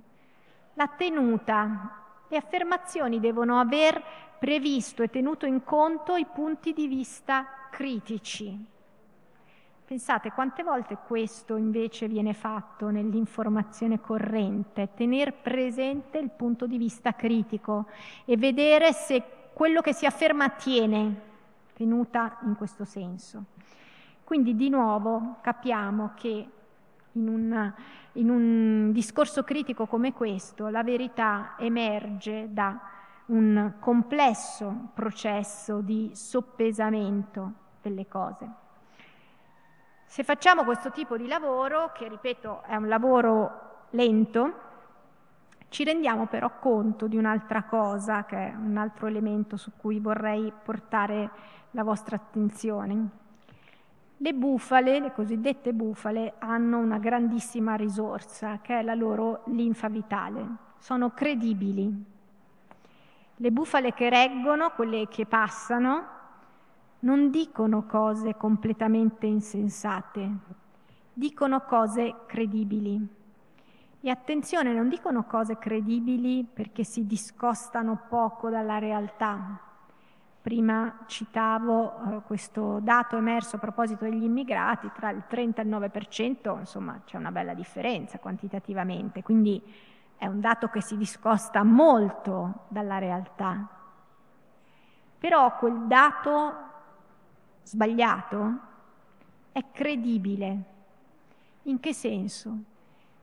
[0.73, 4.03] la tenuta, le affermazioni devono aver
[4.37, 8.65] previsto e tenuto in conto i punti di vista critici.
[9.85, 17.13] Pensate quante volte questo invece viene fatto nell'informazione corrente, tener presente il punto di vista
[17.13, 17.85] critico
[18.25, 21.21] e vedere se quello che si afferma tiene,
[21.77, 23.43] tenuta in questo senso.
[24.23, 26.49] Quindi di nuovo capiamo che
[27.11, 27.73] in un,
[28.13, 32.79] in un discorso critico come questo la verità emerge da
[33.27, 38.49] un complesso processo di soppesamento delle cose.
[40.05, 44.65] Se facciamo questo tipo di lavoro, che ripeto è un lavoro lento,
[45.69, 50.51] ci rendiamo però conto di un'altra cosa, che è un altro elemento su cui vorrei
[50.63, 51.29] portare
[51.71, 53.09] la vostra attenzione.
[54.17, 60.45] Le bufale, le cosiddette bufale, hanno una grandissima risorsa, che è la loro linfa vitale.
[60.77, 62.05] Sono credibili.
[63.35, 66.15] Le bufale che reggono, quelle che passano,
[66.99, 70.29] non dicono cose completamente insensate,
[71.13, 73.07] dicono cose credibili.
[74.01, 79.61] E attenzione, non dicono cose credibili perché si discostano poco dalla realtà.
[80.47, 85.69] Prima citavo eh, questo dato emerso a proposito degli immigrati, tra il 30 e il
[85.69, 89.61] 9%, insomma c'è una bella differenza quantitativamente, quindi
[90.15, 93.67] è un dato che si discosta molto dalla realtà.
[95.17, 96.53] Però quel dato
[97.63, 98.59] sbagliato
[99.51, 100.63] è credibile.
[101.63, 102.57] In che senso?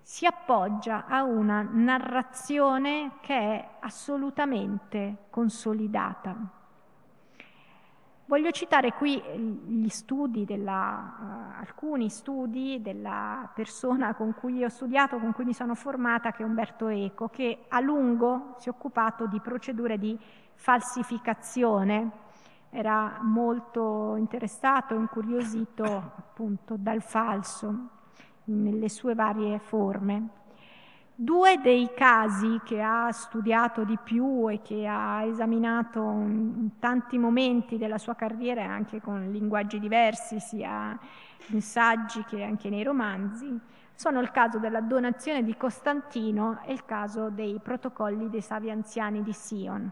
[0.03, 6.63] Si appoggia a una narrazione che è assolutamente consolidata.
[8.27, 9.23] Voglio citare qui
[9.67, 15.53] gli studi della, uh, alcuni studi della persona con cui ho studiato, con cui mi
[15.53, 20.19] sono formata, che è Umberto Eco, che a lungo si è occupato di procedure di
[20.55, 22.23] falsificazione
[22.71, 27.89] era molto interessato, incuriosito appunto dal falso
[28.45, 30.43] nelle sue varie forme.
[31.17, 37.79] Due dei casi che ha studiato di più e che ha esaminato in tanti momenti
[37.79, 40.99] della sua carriera, anche con linguaggi diversi, sia
[41.51, 43.57] in saggi che anche nei romanzi,
[43.95, 49.23] sono il caso della donazione di Costantino e il caso dei protocolli dei savi anziani
[49.23, 49.89] di Sion.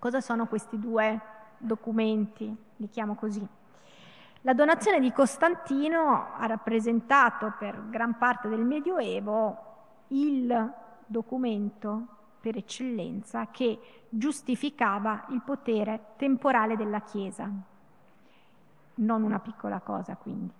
[0.00, 1.20] Cosa sono questi due
[1.58, 3.46] documenti, li chiamo così.
[4.40, 9.70] La donazione di Costantino ha rappresentato per gran parte del Medioevo
[10.14, 10.72] il
[11.06, 12.06] documento
[12.40, 17.50] per eccellenza che giustificava il potere temporale della Chiesa.
[18.96, 20.52] Non una piccola cosa, quindi.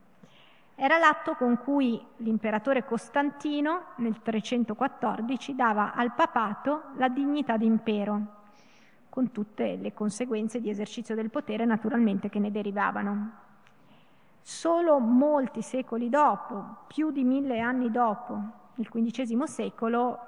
[0.77, 8.43] Era l'atto con cui l'imperatore Costantino nel 314 dava al papato la dignità d'impero
[9.09, 13.31] con tutte le conseguenze di esercizio del potere naturalmente che ne derivavano.
[14.40, 20.18] Solo molti secoli dopo, più di mille anni dopo, nel XV secolo,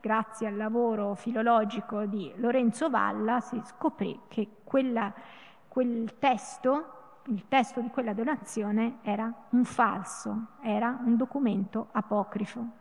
[0.00, 5.12] grazie al lavoro filologico di Lorenzo Valla, si scoprì che quella,
[5.68, 12.80] quel testo, il testo di quella donazione, era un falso, era un documento apocrifo.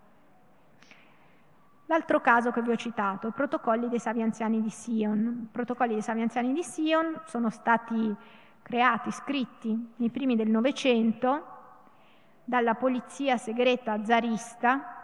[1.86, 5.41] L'altro caso che vi ho citato, i protocolli dei savi anziani di Sion.
[5.43, 8.16] I protocolli dei savi anziani di Sion sono stati
[8.62, 11.43] creati, scritti nei primi del Novecento
[12.45, 15.01] dalla polizia segreta zarista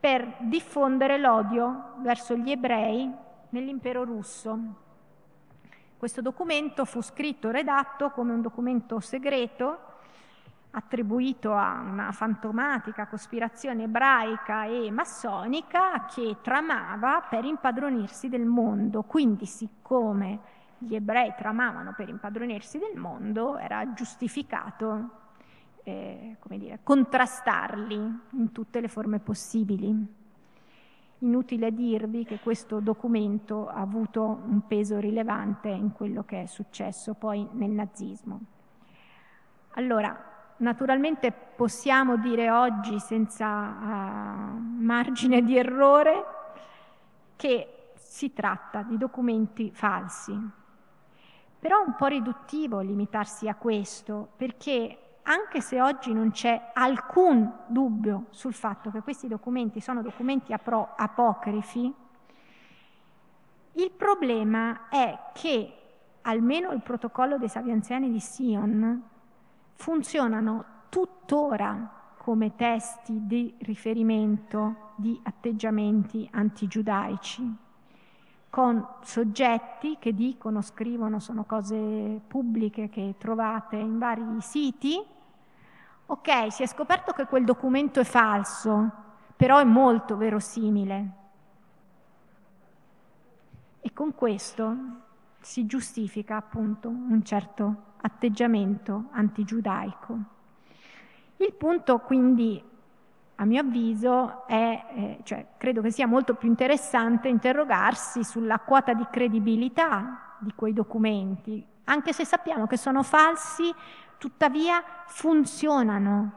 [0.00, 3.12] per diffondere l'odio verso gli ebrei
[3.50, 4.58] nell'impero russo.
[5.96, 9.86] Questo documento fu scritto e redatto come un documento segreto
[10.70, 19.02] attribuito a una fantomatica cospirazione ebraica e massonica che tramava per impadronirsi del mondo.
[19.02, 20.38] Quindi, siccome
[20.78, 25.26] gli ebrei tramavano per impadronirsi del mondo, era giustificato
[25.88, 27.94] eh, come dire, contrastarli
[28.32, 30.16] in tutte le forme possibili.
[31.20, 37.14] Inutile dirvi che questo documento ha avuto un peso rilevante in quello che è successo
[37.14, 38.40] poi nel nazismo.
[39.72, 40.16] Allora,
[40.58, 46.24] naturalmente possiamo dire oggi senza uh, margine di errore
[47.36, 50.36] che si tratta di documenti falsi.
[51.58, 57.52] Però è un po' riduttivo limitarsi a questo, perché anche se oggi non c'è alcun
[57.66, 61.94] dubbio sul fatto che questi documenti sono documenti apro- apocrifi,
[63.72, 65.72] il problema è che
[66.22, 69.02] almeno il protocollo dei Savianziani di Sion
[69.74, 77.56] funzionano tuttora come testi di riferimento di atteggiamenti antigiudaici,
[78.48, 85.16] con soggetti che dicono, scrivono, sono cose pubbliche che trovate in vari siti,
[86.10, 88.90] ok, si è scoperto che quel documento è falso,
[89.36, 91.10] però è molto verosimile.
[93.80, 94.76] E con questo
[95.40, 100.18] si giustifica appunto un certo atteggiamento antigiudaico.
[101.36, 102.62] Il punto quindi,
[103.36, 108.94] a mio avviso, è, eh, cioè, credo che sia molto più interessante interrogarsi sulla quota
[108.94, 113.72] di credibilità di quei documenti, anche se sappiamo che sono falsi
[114.18, 116.32] tuttavia funzionano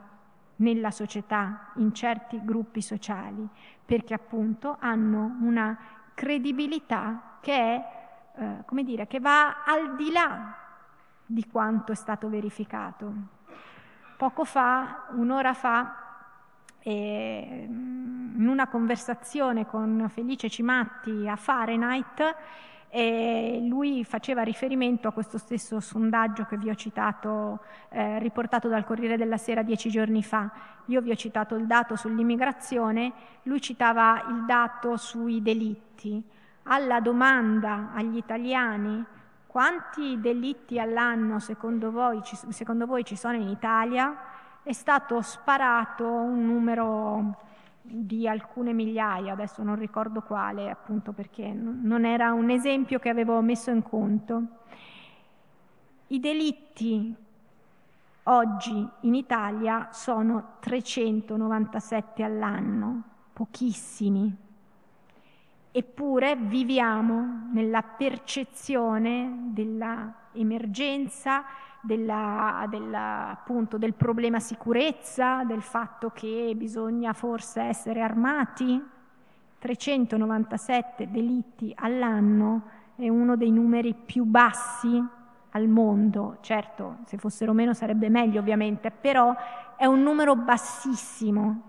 [0.56, 3.46] nella società, in certi gruppi sociali,
[3.84, 5.76] perché appunto hanno una
[6.14, 7.84] credibilità che è,
[8.36, 10.54] eh, come dire, che va al di là
[11.26, 13.12] di quanto è stato verificato.
[14.16, 15.96] Poco fa, un'ora fa,
[16.78, 22.36] eh, in una conversazione con Felice Cimatti a Fahrenheit,
[22.94, 28.84] e lui faceva riferimento a questo stesso sondaggio che vi ho citato, eh, riportato dal
[28.84, 30.50] Corriere della Sera dieci giorni fa.
[30.86, 33.12] Io vi ho citato il dato sull'immigrazione,
[33.44, 36.22] lui citava il dato sui delitti.
[36.64, 39.02] Alla domanda agli italiani
[39.46, 42.20] quanti delitti all'anno secondo voi,
[42.50, 44.14] secondo voi ci sono in Italia,
[44.62, 47.36] è stato sparato un numero
[47.82, 53.40] di alcune migliaia, adesso non ricordo quale, appunto perché non era un esempio che avevo
[53.40, 54.42] messo in conto.
[56.06, 57.14] I delitti
[58.24, 63.02] oggi in Italia sono 397 all'anno,
[63.32, 64.36] pochissimi.
[65.74, 71.44] Eppure viviamo nella percezione dell'emergenza
[71.82, 78.80] della, della, appunto, del problema sicurezza, del fatto che bisogna forse essere armati.
[79.58, 82.62] 397 delitti all'anno
[82.96, 85.04] è uno dei numeri più bassi
[85.50, 86.38] al mondo.
[86.40, 89.34] Certo, se fossero meno sarebbe meglio ovviamente, però
[89.76, 91.62] è un numero bassissimo,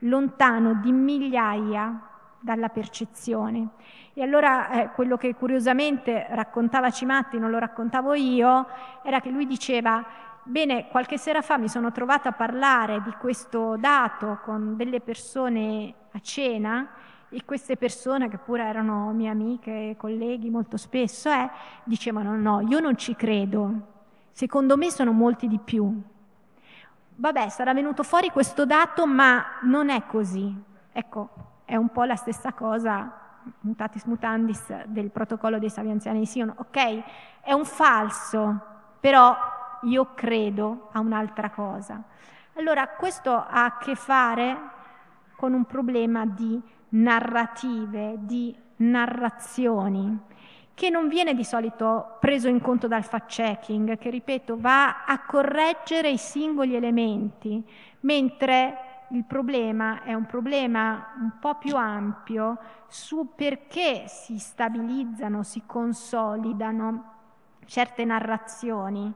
[0.00, 2.08] lontano di migliaia
[2.42, 3.68] dalla percezione.
[4.12, 8.66] E allora eh, quello che curiosamente raccontava Cimatti, non lo raccontavo io,
[9.02, 10.04] era che lui diceva,
[10.42, 15.94] bene, qualche sera fa mi sono trovata a parlare di questo dato con delle persone
[16.12, 16.88] a cena
[17.30, 21.48] e queste persone, che pure erano mie amiche colleghi molto spesso, eh,
[21.84, 23.72] dicevano no, io non ci credo,
[24.32, 25.90] secondo me sono molti di più.
[27.14, 30.54] Vabbè, sarà venuto fuori questo dato, ma non è così.
[30.92, 33.10] Ecco, è un po' la stessa cosa,
[33.60, 36.52] mutatis mutandis, del protocollo dei savi anziani di Sion.
[36.54, 37.02] Ok,
[37.40, 38.60] è un falso,
[39.00, 39.34] però
[39.84, 42.02] io credo a un'altra cosa.
[42.56, 44.54] Allora, questo ha a che fare
[45.34, 46.60] con un problema di
[46.90, 50.20] narrative, di narrazioni,
[50.74, 56.10] che non viene di solito preso in conto dal fact-checking, che ripeto va a correggere
[56.10, 57.66] i singoli elementi,
[58.00, 62.58] mentre il problema è un problema un po' più ampio
[62.88, 67.10] su perché si stabilizzano, si consolidano
[67.66, 69.12] certe narrazioni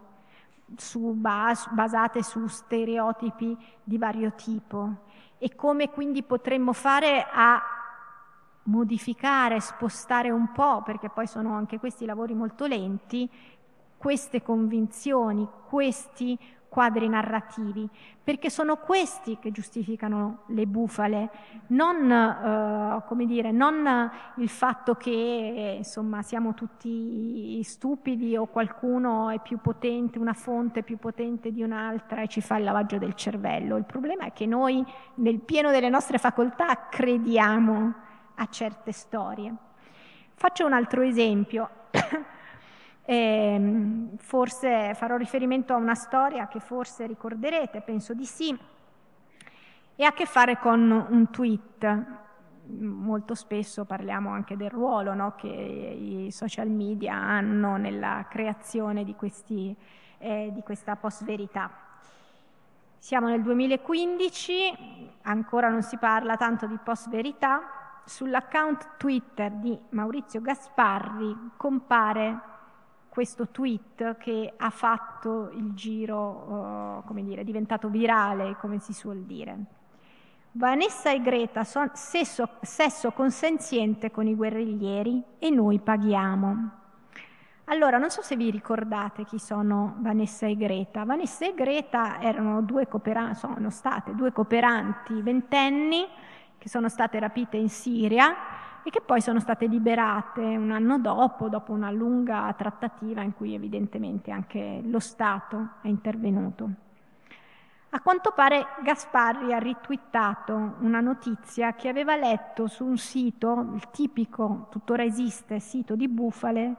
[0.77, 5.05] su bas- basate su stereotipi di vario tipo.
[5.39, 7.63] E come quindi potremmo fare a
[8.65, 13.31] modificare, spostare un po', perché poi sono anche questi lavori molto lenti,
[13.97, 16.39] queste convinzioni, questi
[16.69, 17.89] quadri narrativi,
[18.23, 21.31] perché sono questi che giustificano le bufale,
[21.69, 29.59] non, eh, dire, non il fatto che insomma, siamo tutti stupidi o qualcuno è più
[29.59, 33.77] potente, una fonte è più potente di un'altra e ci fa il lavaggio del cervello.
[33.77, 37.95] Il problema è che noi nel pieno delle nostre facoltà crediamo
[38.35, 39.55] a certe storie.
[40.35, 41.71] Faccio un altro esempio.
[43.09, 48.59] Eh, forse farò riferimento a una storia che forse ricorderete, penso di sì,
[49.95, 52.05] e ha a che fare con un tweet.
[52.69, 59.15] Molto spesso parliamo anche del ruolo no, che i social media hanno nella creazione di,
[59.15, 59.75] questi,
[60.19, 61.71] eh, di questa post-verità.
[62.99, 71.53] Siamo nel 2015, ancora non si parla tanto di post-verità, sull'account Twitter di Maurizio Gasparri
[71.57, 72.55] compare
[73.17, 78.93] questo tweet che ha fatto il giro, uh, come dire, è diventato virale, come si
[78.93, 79.57] suol dire.
[80.53, 86.71] Vanessa e Greta sono sesso, sesso consenziente con i guerriglieri e noi paghiamo.
[87.65, 91.07] Allora, non so se vi ricordate chi sono Vanessa e Greta.
[91.07, 96.07] Vanessa e Greta erano due cooperanti, sono state due cooperanti ventenni
[96.59, 98.35] che sono state rapite in Siria
[98.87, 103.53] e che poi sono state liberate un anno dopo, dopo una lunga trattativa in cui
[103.53, 106.71] evidentemente anche lo Stato è intervenuto.
[107.91, 113.91] A quanto pare Gasparri ha ritwittato una notizia che aveva letto su un sito, il
[113.91, 116.77] tipico, tuttora esiste, sito di Bufale,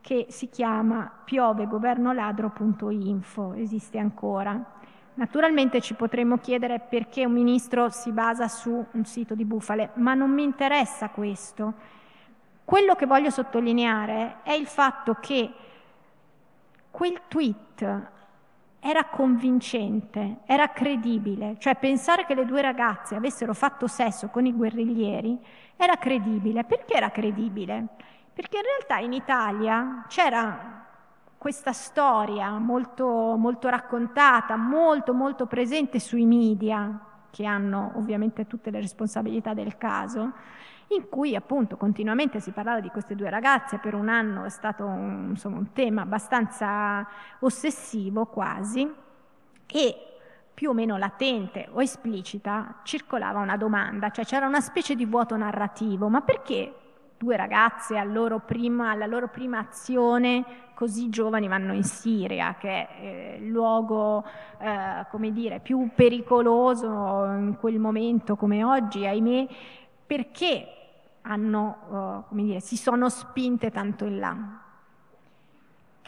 [0.00, 4.79] che si chiama piovegovernoladro.info, esiste ancora.
[5.14, 10.14] Naturalmente ci potremmo chiedere perché un ministro si basa su un sito di bufale, ma
[10.14, 11.74] non mi interessa questo.
[12.64, 15.52] Quello che voglio sottolineare è il fatto che
[16.90, 18.08] quel tweet
[18.80, 24.54] era convincente, era credibile, cioè pensare che le due ragazze avessero fatto sesso con i
[24.54, 25.38] guerriglieri
[25.76, 26.64] era credibile.
[26.64, 27.86] Perché era credibile?
[28.32, 30.86] Perché in realtà in Italia c'era
[31.40, 38.78] questa storia molto, molto raccontata, molto, molto presente sui media, che hanno ovviamente tutte le
[38.78, 40.32] responsabilità del caso,
[40.88, 44.84] in cui appunto continuamente si parlava di queste due ragazze, per un anno è stato
[44.84, 48.86] un, insomma, un tema abbastanza ossessivo quasi,
[49.66, 50.18] e
[50.52, 55.38] più o meno latente o esplicita circolava una domanda, cioè c'era una specie di vuoto
[55.38, 56.79] narrativo, ma perché
[57.20, 60.42] due ragazze loro prima, alla loro prima azione
[60.72, 64.24] così giovani vanno in Siria, che è eh, il luogo
[64.58, 69.46] eh, come dire, più pericoloso in quel momento come oggi, ahimè,
[70.06, 70.66] perché
[71.20, 74.60] hanno, uh, dire, si sono spinte tanto in là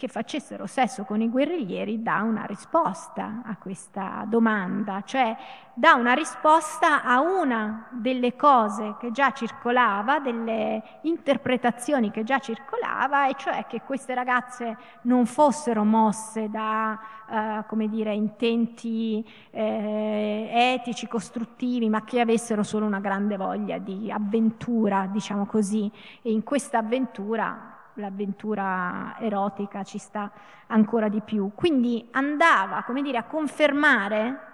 [0.03, 5.33] che facessero sesso con i guerriglieri dà una risposta a questa domanda, cioè
[5.73, 13.29] dà una risposta a una delle cose che già circolava, delle interpretazioni che già circolava,
[13.29, 16.99] e cioè che queste ragazze non fossero mosse da,
[17.29, 24.11] eh, come dire, intenti eh, etici, costruttivi, ma che avessero solo una grande voglia di
[24.11, 25.89] avventura, diciamo così,
[26.21, 30.31] e in questa avventura l'avventura erotica ci sta
[30.67, 31.51] ancora di più.
[31.53, 34.51] Quindi andava, come dire, a confermare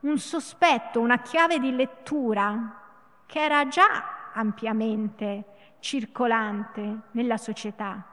[0.00, 2.80] un sospetto, una chiave di lettura
[3.26, 5.44] che era già ampiamente
[5.78, 8.04] circolante nella società.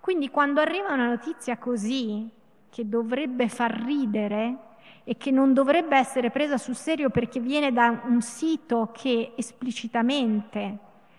[0.00, 2.30] Quindi quando arriva una notizia così,
[2.76, 4.58] che dovrebbe far ridere
[5.02, 10.78] e che non dovrebbe essere presa sul serio perché viene da un sito che esplicitamente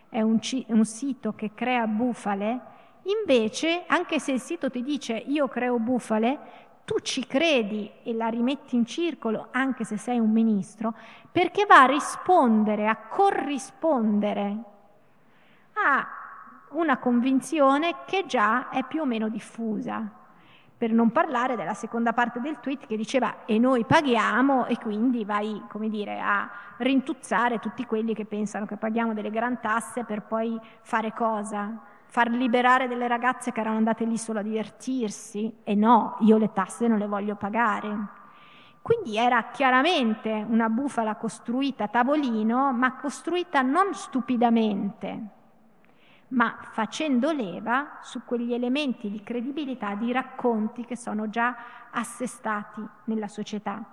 [0.10, 2.60] è un, c- un sito che crea bufale,
[3.08, 8.28] Invece, anche se il sito ti dice io creo bufale, tu ci credi e la
[8.28, 10.94] rimetti in circolo, anche se sei un ministro,
[11.32, 14.58] perché va a rispondere, a corrispondere
[15.74, 16.08] a
[16.72, 20.10] una convinzione che già è più o meno diffusa.
[20.78, 25.26] Per non parlare della seconda parte del tweet che diceva e noi paghiamo e quindi
[25.26, 30.22] vai, come dire, a rintuzzare tutti quelli che pensano che paghiamo delle gran tasse per
[30.24, 31.96] poi fare cosa?
[32.10, 36.52] Far liberare delle ragazze che erano andate lì solo a divertirsi e no, io le
[36.54, 38.16] tasse non le voglio pagare.
[38.82, 45.28] Quindi era chiaramente una bufala costruita a tavolino, ma costruita non stupidamente,
[46.30, 51.56] ma facendo leva su quegli elementi di credibilità, di racconti che sono già
[51.92, 53.84] assestati nella società.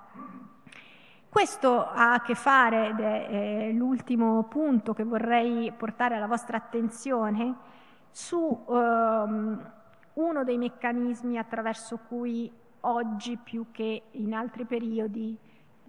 [1.28, 6.56] Questo ha a che fare, ed è eh, l'ultimo punto che vorrei portare alla vostra
[6.56, 7.72] attenzione,
[8.14, 9.72] su um,
[10.12, 12.48] uno dei meccanismi attraverso cui
[12.82, 15.36] oggi più che in altri periodi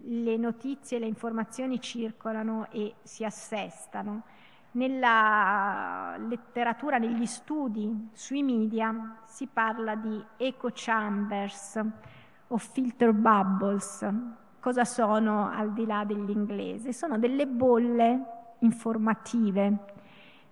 [0.07, 4.23] le notizie e le informazioni circolano e si assestano.
[4.71, 11.79] Nella letteratura, negli studi sui media si parla di echo chambers
[12.47, 14.03] o filter bubbles.
[14.59, 16.91] Cosa sono al di là dell'inglese?
[16.91, 19.93] Sono delle bolle informative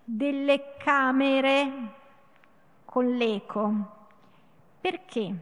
[0.04, 1.72] delle camere
[2.86, 4.02] con l'eco,
[4.84, 5.34] Perché?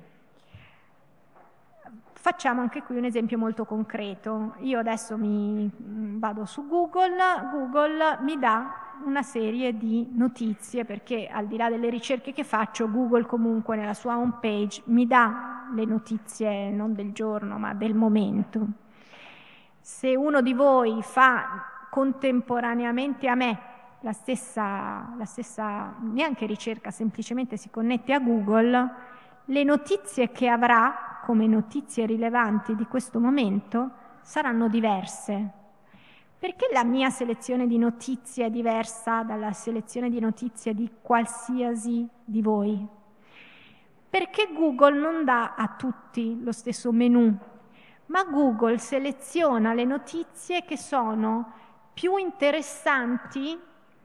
[2.14, 4.54] Facciamo anche qui un esempio molto concreto.
[4.60, 7.18] Io adesso mi mm, vado su Google,
[7.52, 12.92] Google mi dà una serie di notizie perché al di là delle ricerche che faccio,
[12.92, 17.96] Google comunque nella sua home page mi dà le notizie non del giorno ma del
[17.96, 18.68] momento.
[19.80, 23.71] Se uno di voi fa contemporaneamente a me
[24.02, 28.92] la stessa, la stessa neanche ricerca, semplicemente si connette a Google,
[29.46, 33.92] le notizie che avrà come notizie rilevanti di questo momento
[34.22, 35.60] saranno diverse
[36.42, 42.42] perché la mia selezione di notizie è diversa dalla selezione di notizie di qualsiasi di
[42.42, 42.84] voi?
[44.10, 47.38] Perché Google non dà a tutti lo stesso menu,
[48.08, 51.54] ma Google seleziona le notizie che sono
[51.94, 53.56] più interessanti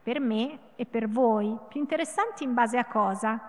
[0.07, 1.59] per me e per voi.
[1.67, 3.41] Più interessanti in base a cosa?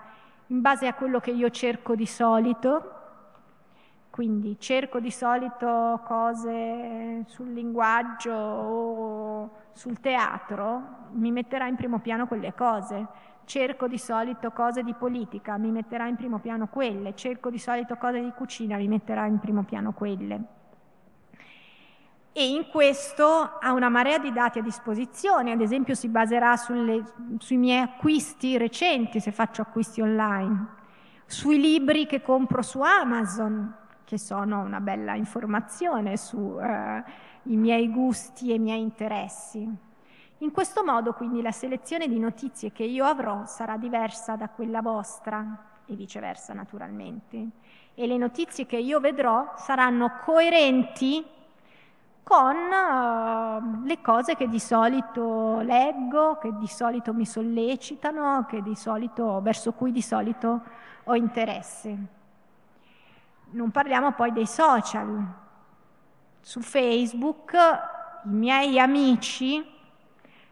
[0.48, 2.94] In base a quello che io cerco di solito,
[4.10, 10.82] quindi cerco di solito cose sul linguaggio o sul teatro,
[11.12, 13.06] mi metterà in primo piano quelle cose.
[13.46, 17.14] Cerco di solito cose di politica, mi metterà in primo piano quelle.
[17.14, 20.57] Cerco di solito cose di cucina, mi metterà in primo piano quelle.
[22.40, 23.26] E in questo
[23.60, 27.04] ha una marea di dati a disposizione, ad esempio si baserà sulle,
[27.40, 30.68] sui miei acquisti recenti, se faccio acquisti online,
[31.26, 37.04] sui libri che compro su Amazon, che sono una bella informazione sui eh,
[37.42, 39.68] miei gusti e i miei interessi.
[40.38, 44.84] In questo modo quindi la selezione di notizie che io avrò sarà diversa da quella
[44.84, 47.48] vostra e viceversa naturalmente.
[47.96, 51.34] E le notizie che io vedrò saranno coerenti
[52.28, 59.72] con uh, le cose che di solito leggo, che di solito mi sollecitano, solito, verso
[59.72, 60.62] cui di solito
[61.06, 61.98] ho interesse.
[63.52, 65.26] Non parliamo poi dei social.
[66.42, 67.54] Su Facebook
[68.26, 69.66] i miei amici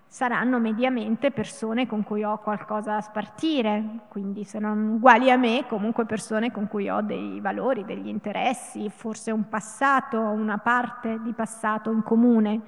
[0.07, 5.65] saranno mediamente persone con cui ho qualcosa da spartire, quindi se non uguali a me,
[5.67, 11.33] comunque persone con cui ho dei valori, degli interessi, forse un passato, una parte di
[11.33, 12.61] passato in comune.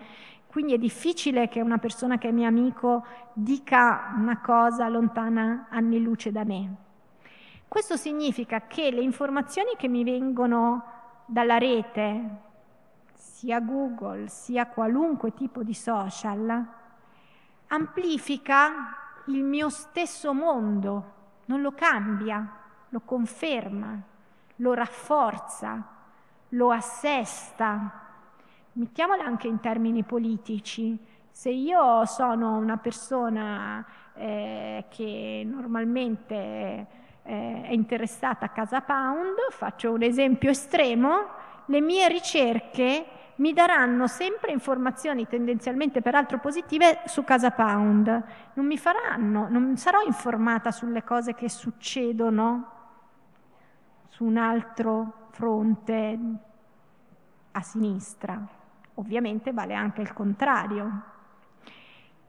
[0.48, 6.02] Quindi è difficile che una persona che è mio amico dica una cosa lontana anni
[6.02, 6.76] luce da me.
[7.68, 10.84] Questo significa che le informazioni che mi vengono
[11.26, 12.46] dalla rete,
[13.14, 16.66] sia Google, sia qualunque tipo di social,
[17.68, 18.96] amplifica
[19.28, 21.14] il mio stesso mondo,
[21.46, 22.50] non lo cambia,
[22.90, 24.00] lo conferma,
[24.58, 25.84] lo rafforza,
[26.50, 28.06] lo assesta.
[28.74, 30.98] Mettiamola anche in termini politici.
[31.30, 36.46] Se io sono una persona eh, che normalmente
[37.24, 41.28] eh, è interessata a Casa Pound, faccio un esempio estremo,
[41.66, 43.06] le mie ricerche
[43.38, 48.24] mi daranno sempre informazioni tendenzialmente peraltro positive su Casa Pound,
[48.54, 52.72] non mi faranno, non sarò informata sulle cose che succedono
[54.10, 56.20] su un altro fronte
[57.52, 58.40] a sinistra.
[58.96, 61.02] Ovviamente vale anche il contrario.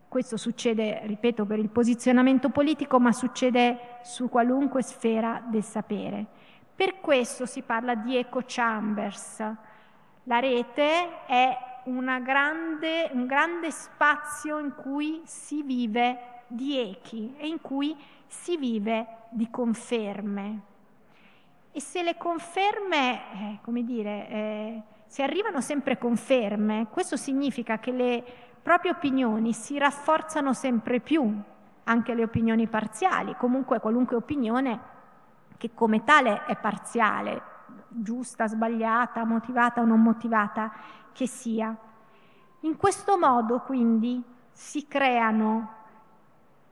[0.06, 6.26] Questo succede, ripeto, per il posizionamento politico, ma succede su qualunque sfera del sapere.
[6.74, 9.42] Per questo si parla di echo chambers.
[10.28, 11.58] La rete è
[12.22, 19.06] grande, un grande spazio in cui si vive di echi e in cui si vive
[19.30, 20.60] di conferme.
[21.72, 27.90] E se le conferme, eh, come dire, eh, se arrivano sempre conferme, questo significa che
[27.90, 28.22] le
[28.60, 31.40] proprie opinioni si rafforzano sempre più,
[31.84, 34.80] anche le opinioni parziali, comunque qualunque opinione
[35.56, 37.56] che come tale è parziale,
[37.88, 40.72] giusta, sbagliata, motivata o non motivata
[41.12, 41.76] che sia.
[42.60, 45.74] In questo modo quindi si creano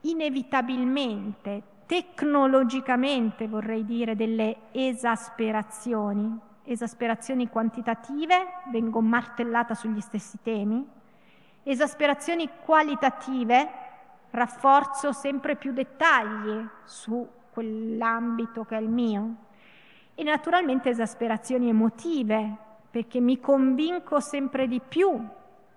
[0.03, 8.35] inevitabilmente, tecnologicamente vorrei dire, delle esasperazioni, esasperazioni quantitative,
[8.71, 10.87] vengo martellata sugli stessi temi,
[11.69, 13.69] Esasperazioni qualitative,
[14.31, 19.35] rafforzo sempre più dettagli su quell'ambito che è il mio.
[20.17, 22.57] E naturalmente esasperazioni emotive,
[22.91, 25.25] perché mi convinco sempre di più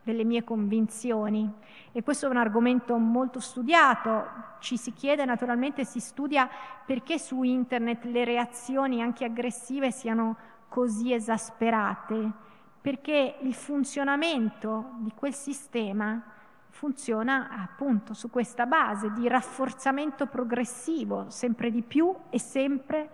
[0.01, 1.47] delle mie convinzioni.
[1.91, 4.25] E questo è un argomento molto studiato,
[4.59, 6.49] ci si chiede naturalmente, si studia
[6.83, 10.35] perché su internet le reazioni anche aggressive siano
[10.69, 12.47] così esasperate
[12.81, 16.21] perché il funzionamento di quel sistema
[16.69, 23.09] funziona appunto su questa base di rafforzamento progressivo, sempre di più e sempre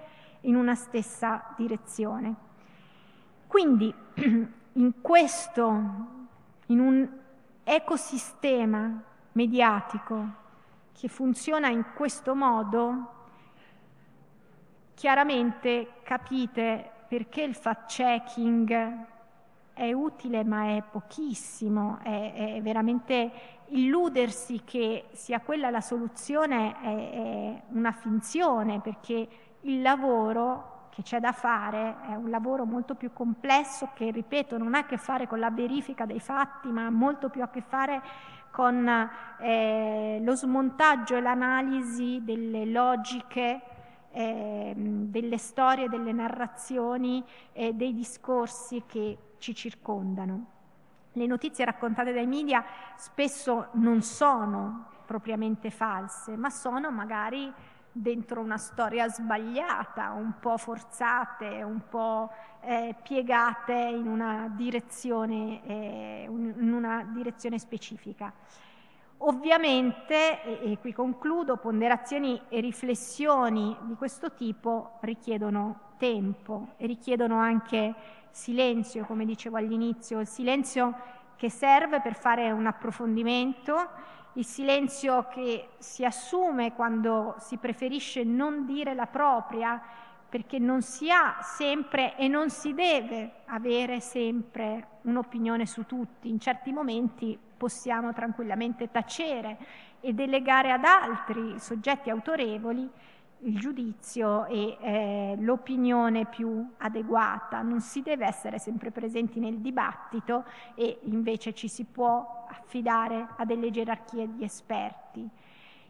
[0.46, 2.36] in una stessa direzione.
[3.48, 3.94] Quindi
[4.74, 5.72] in questo,
[6.68, 7.08] in un
[7.64, 10.44] ecosistema mediatico
[10.94, 13.14] che funziona in questo modo,
[14.94, 19.14] chiaramente capite perché il fact-checking
[19.74, 23.32] è utile ma è pochissimo, è, è, veramente
[23.68, 29.28] illudersi che sia quella la soluzione è, è una finzione perché
[29.66, 34.76] il lavoro che c'è da fare è un lavoro molto più complesso che, ripeto, non
[34.76, 37.62] ha a che fare con la verifica dei fatti, ma ha molto più a che
[37.62, 38.02] fare
[38.52, 38.88] con
[39.40, 43.62] eh, lo smontaggio e l'analisi delle logiche,
[44.12, 50.46] eh, delle storie, delle narrazioni e dei discorsi che ci circondano.
[51.12, 52.64] Le notizie raccontate dai media
[52.96, 57.54] spesso non sono propriamente false, ma sono magari
[57.98, 62.30] dentro una storia sbagliata, un po' forzate, un po'
[62.60, 68.34] eh, piegate in una, eh, in una direzione specifica.
[69.20, 77.38] Ovviamente, e, e qui concludo, ponderazioni e riflessioni di questo tipo richiedono tempo e richiedono
[77.38, 77.96] anche
[78.30, 80.94] silenzio, come dicevo all'inizio, il silenzio
[81.38, 83.90] che serve per fare un approfondimento
[84.36, 89.82] il silenzio che si assume quando si preferisce non dire la propria,
[90.28, 96.30] perché non si ha sempre e non si deve avere sempre un'opinione su tutti.
[96.30, 99.58] In certi momenti possiamo tranquillamente tacere
[100.02, 102.90] e delegare ad altri soggetti autorevoli
[103.46, 107.62] il giudizio e eh, l'opinione più adeguata.
[107.62, 113.46] Non si deve essere sempre presenti nel dibattito e invece ci si può affidare a
[113.46, 115.28] delle gerarchie di esperti.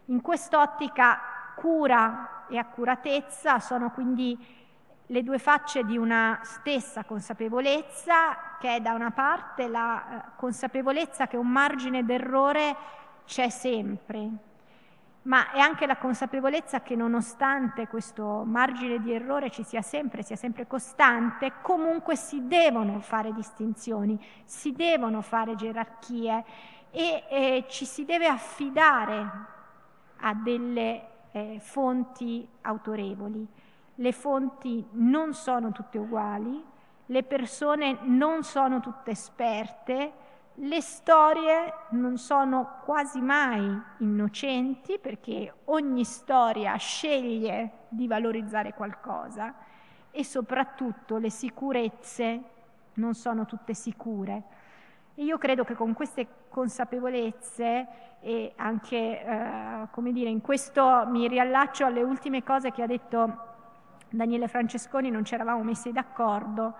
[0.05, 1.19] In quest'ottica
[1.55, 4.37] cura e accuratezza sono quindi
[5.09, 11.27] le due facce di una stessa consapevolezza, che è da una parte la eh, consapevolezza
[11.27, 12.75] che un margine d'errore
[13.25, 14.29] c'è sempre,
[15.25, 20.35] ma è anche la consapevolezza che nonostante questo margine di errore ci sia sempre, sia
[20.35, 26.43] sempre costante, comunque si devono fare distinzioni, si devono fare gerarchie
[26.91, 29.29] e eh, ci si deve affidare
[30.17, 33.47] a delle eh, fonti autorevoli.
[33.95, 36.63] Le fonti non sono tutte uguali,
[37.07, 40.13] le persone non sono tutte esperte,
[40.59, 49.53] le storie non sono quasi mai innocenti perché ogni storia sceglie di valorizzare qualcosa
[50.11, 52.43] e soprattutto le sicurezze
[52.93, 54.43] non sono tutte sicure.
[55.15, 57.87] E io credo che con queste consapevolezze
[58.21, 63.43] e anche, eh, come dire, in questo mi riallaccio alle ultime cose che ha detto
[64.09, 66.75] Daniele Francesconi, non ci eravamo messi d'accordo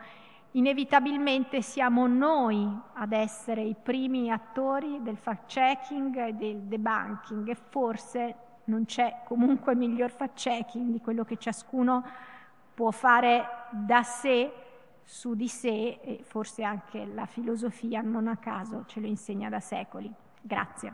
[0.55, 8.35] inevitabilmente siamo noi ad essere i primi attori del fact-checking e del debunking e forse
[8.65, 12.03] non c'è comunque miglior fact-checking di quello che ciascuno
[12.73, 14.51] può fare da sé
[15.03, 19.59] su di sé e forse anche la filosofia non a caso ce lo insegna da
[19.59, 20.11] secoli.
[20.41, 20.93] Grazie.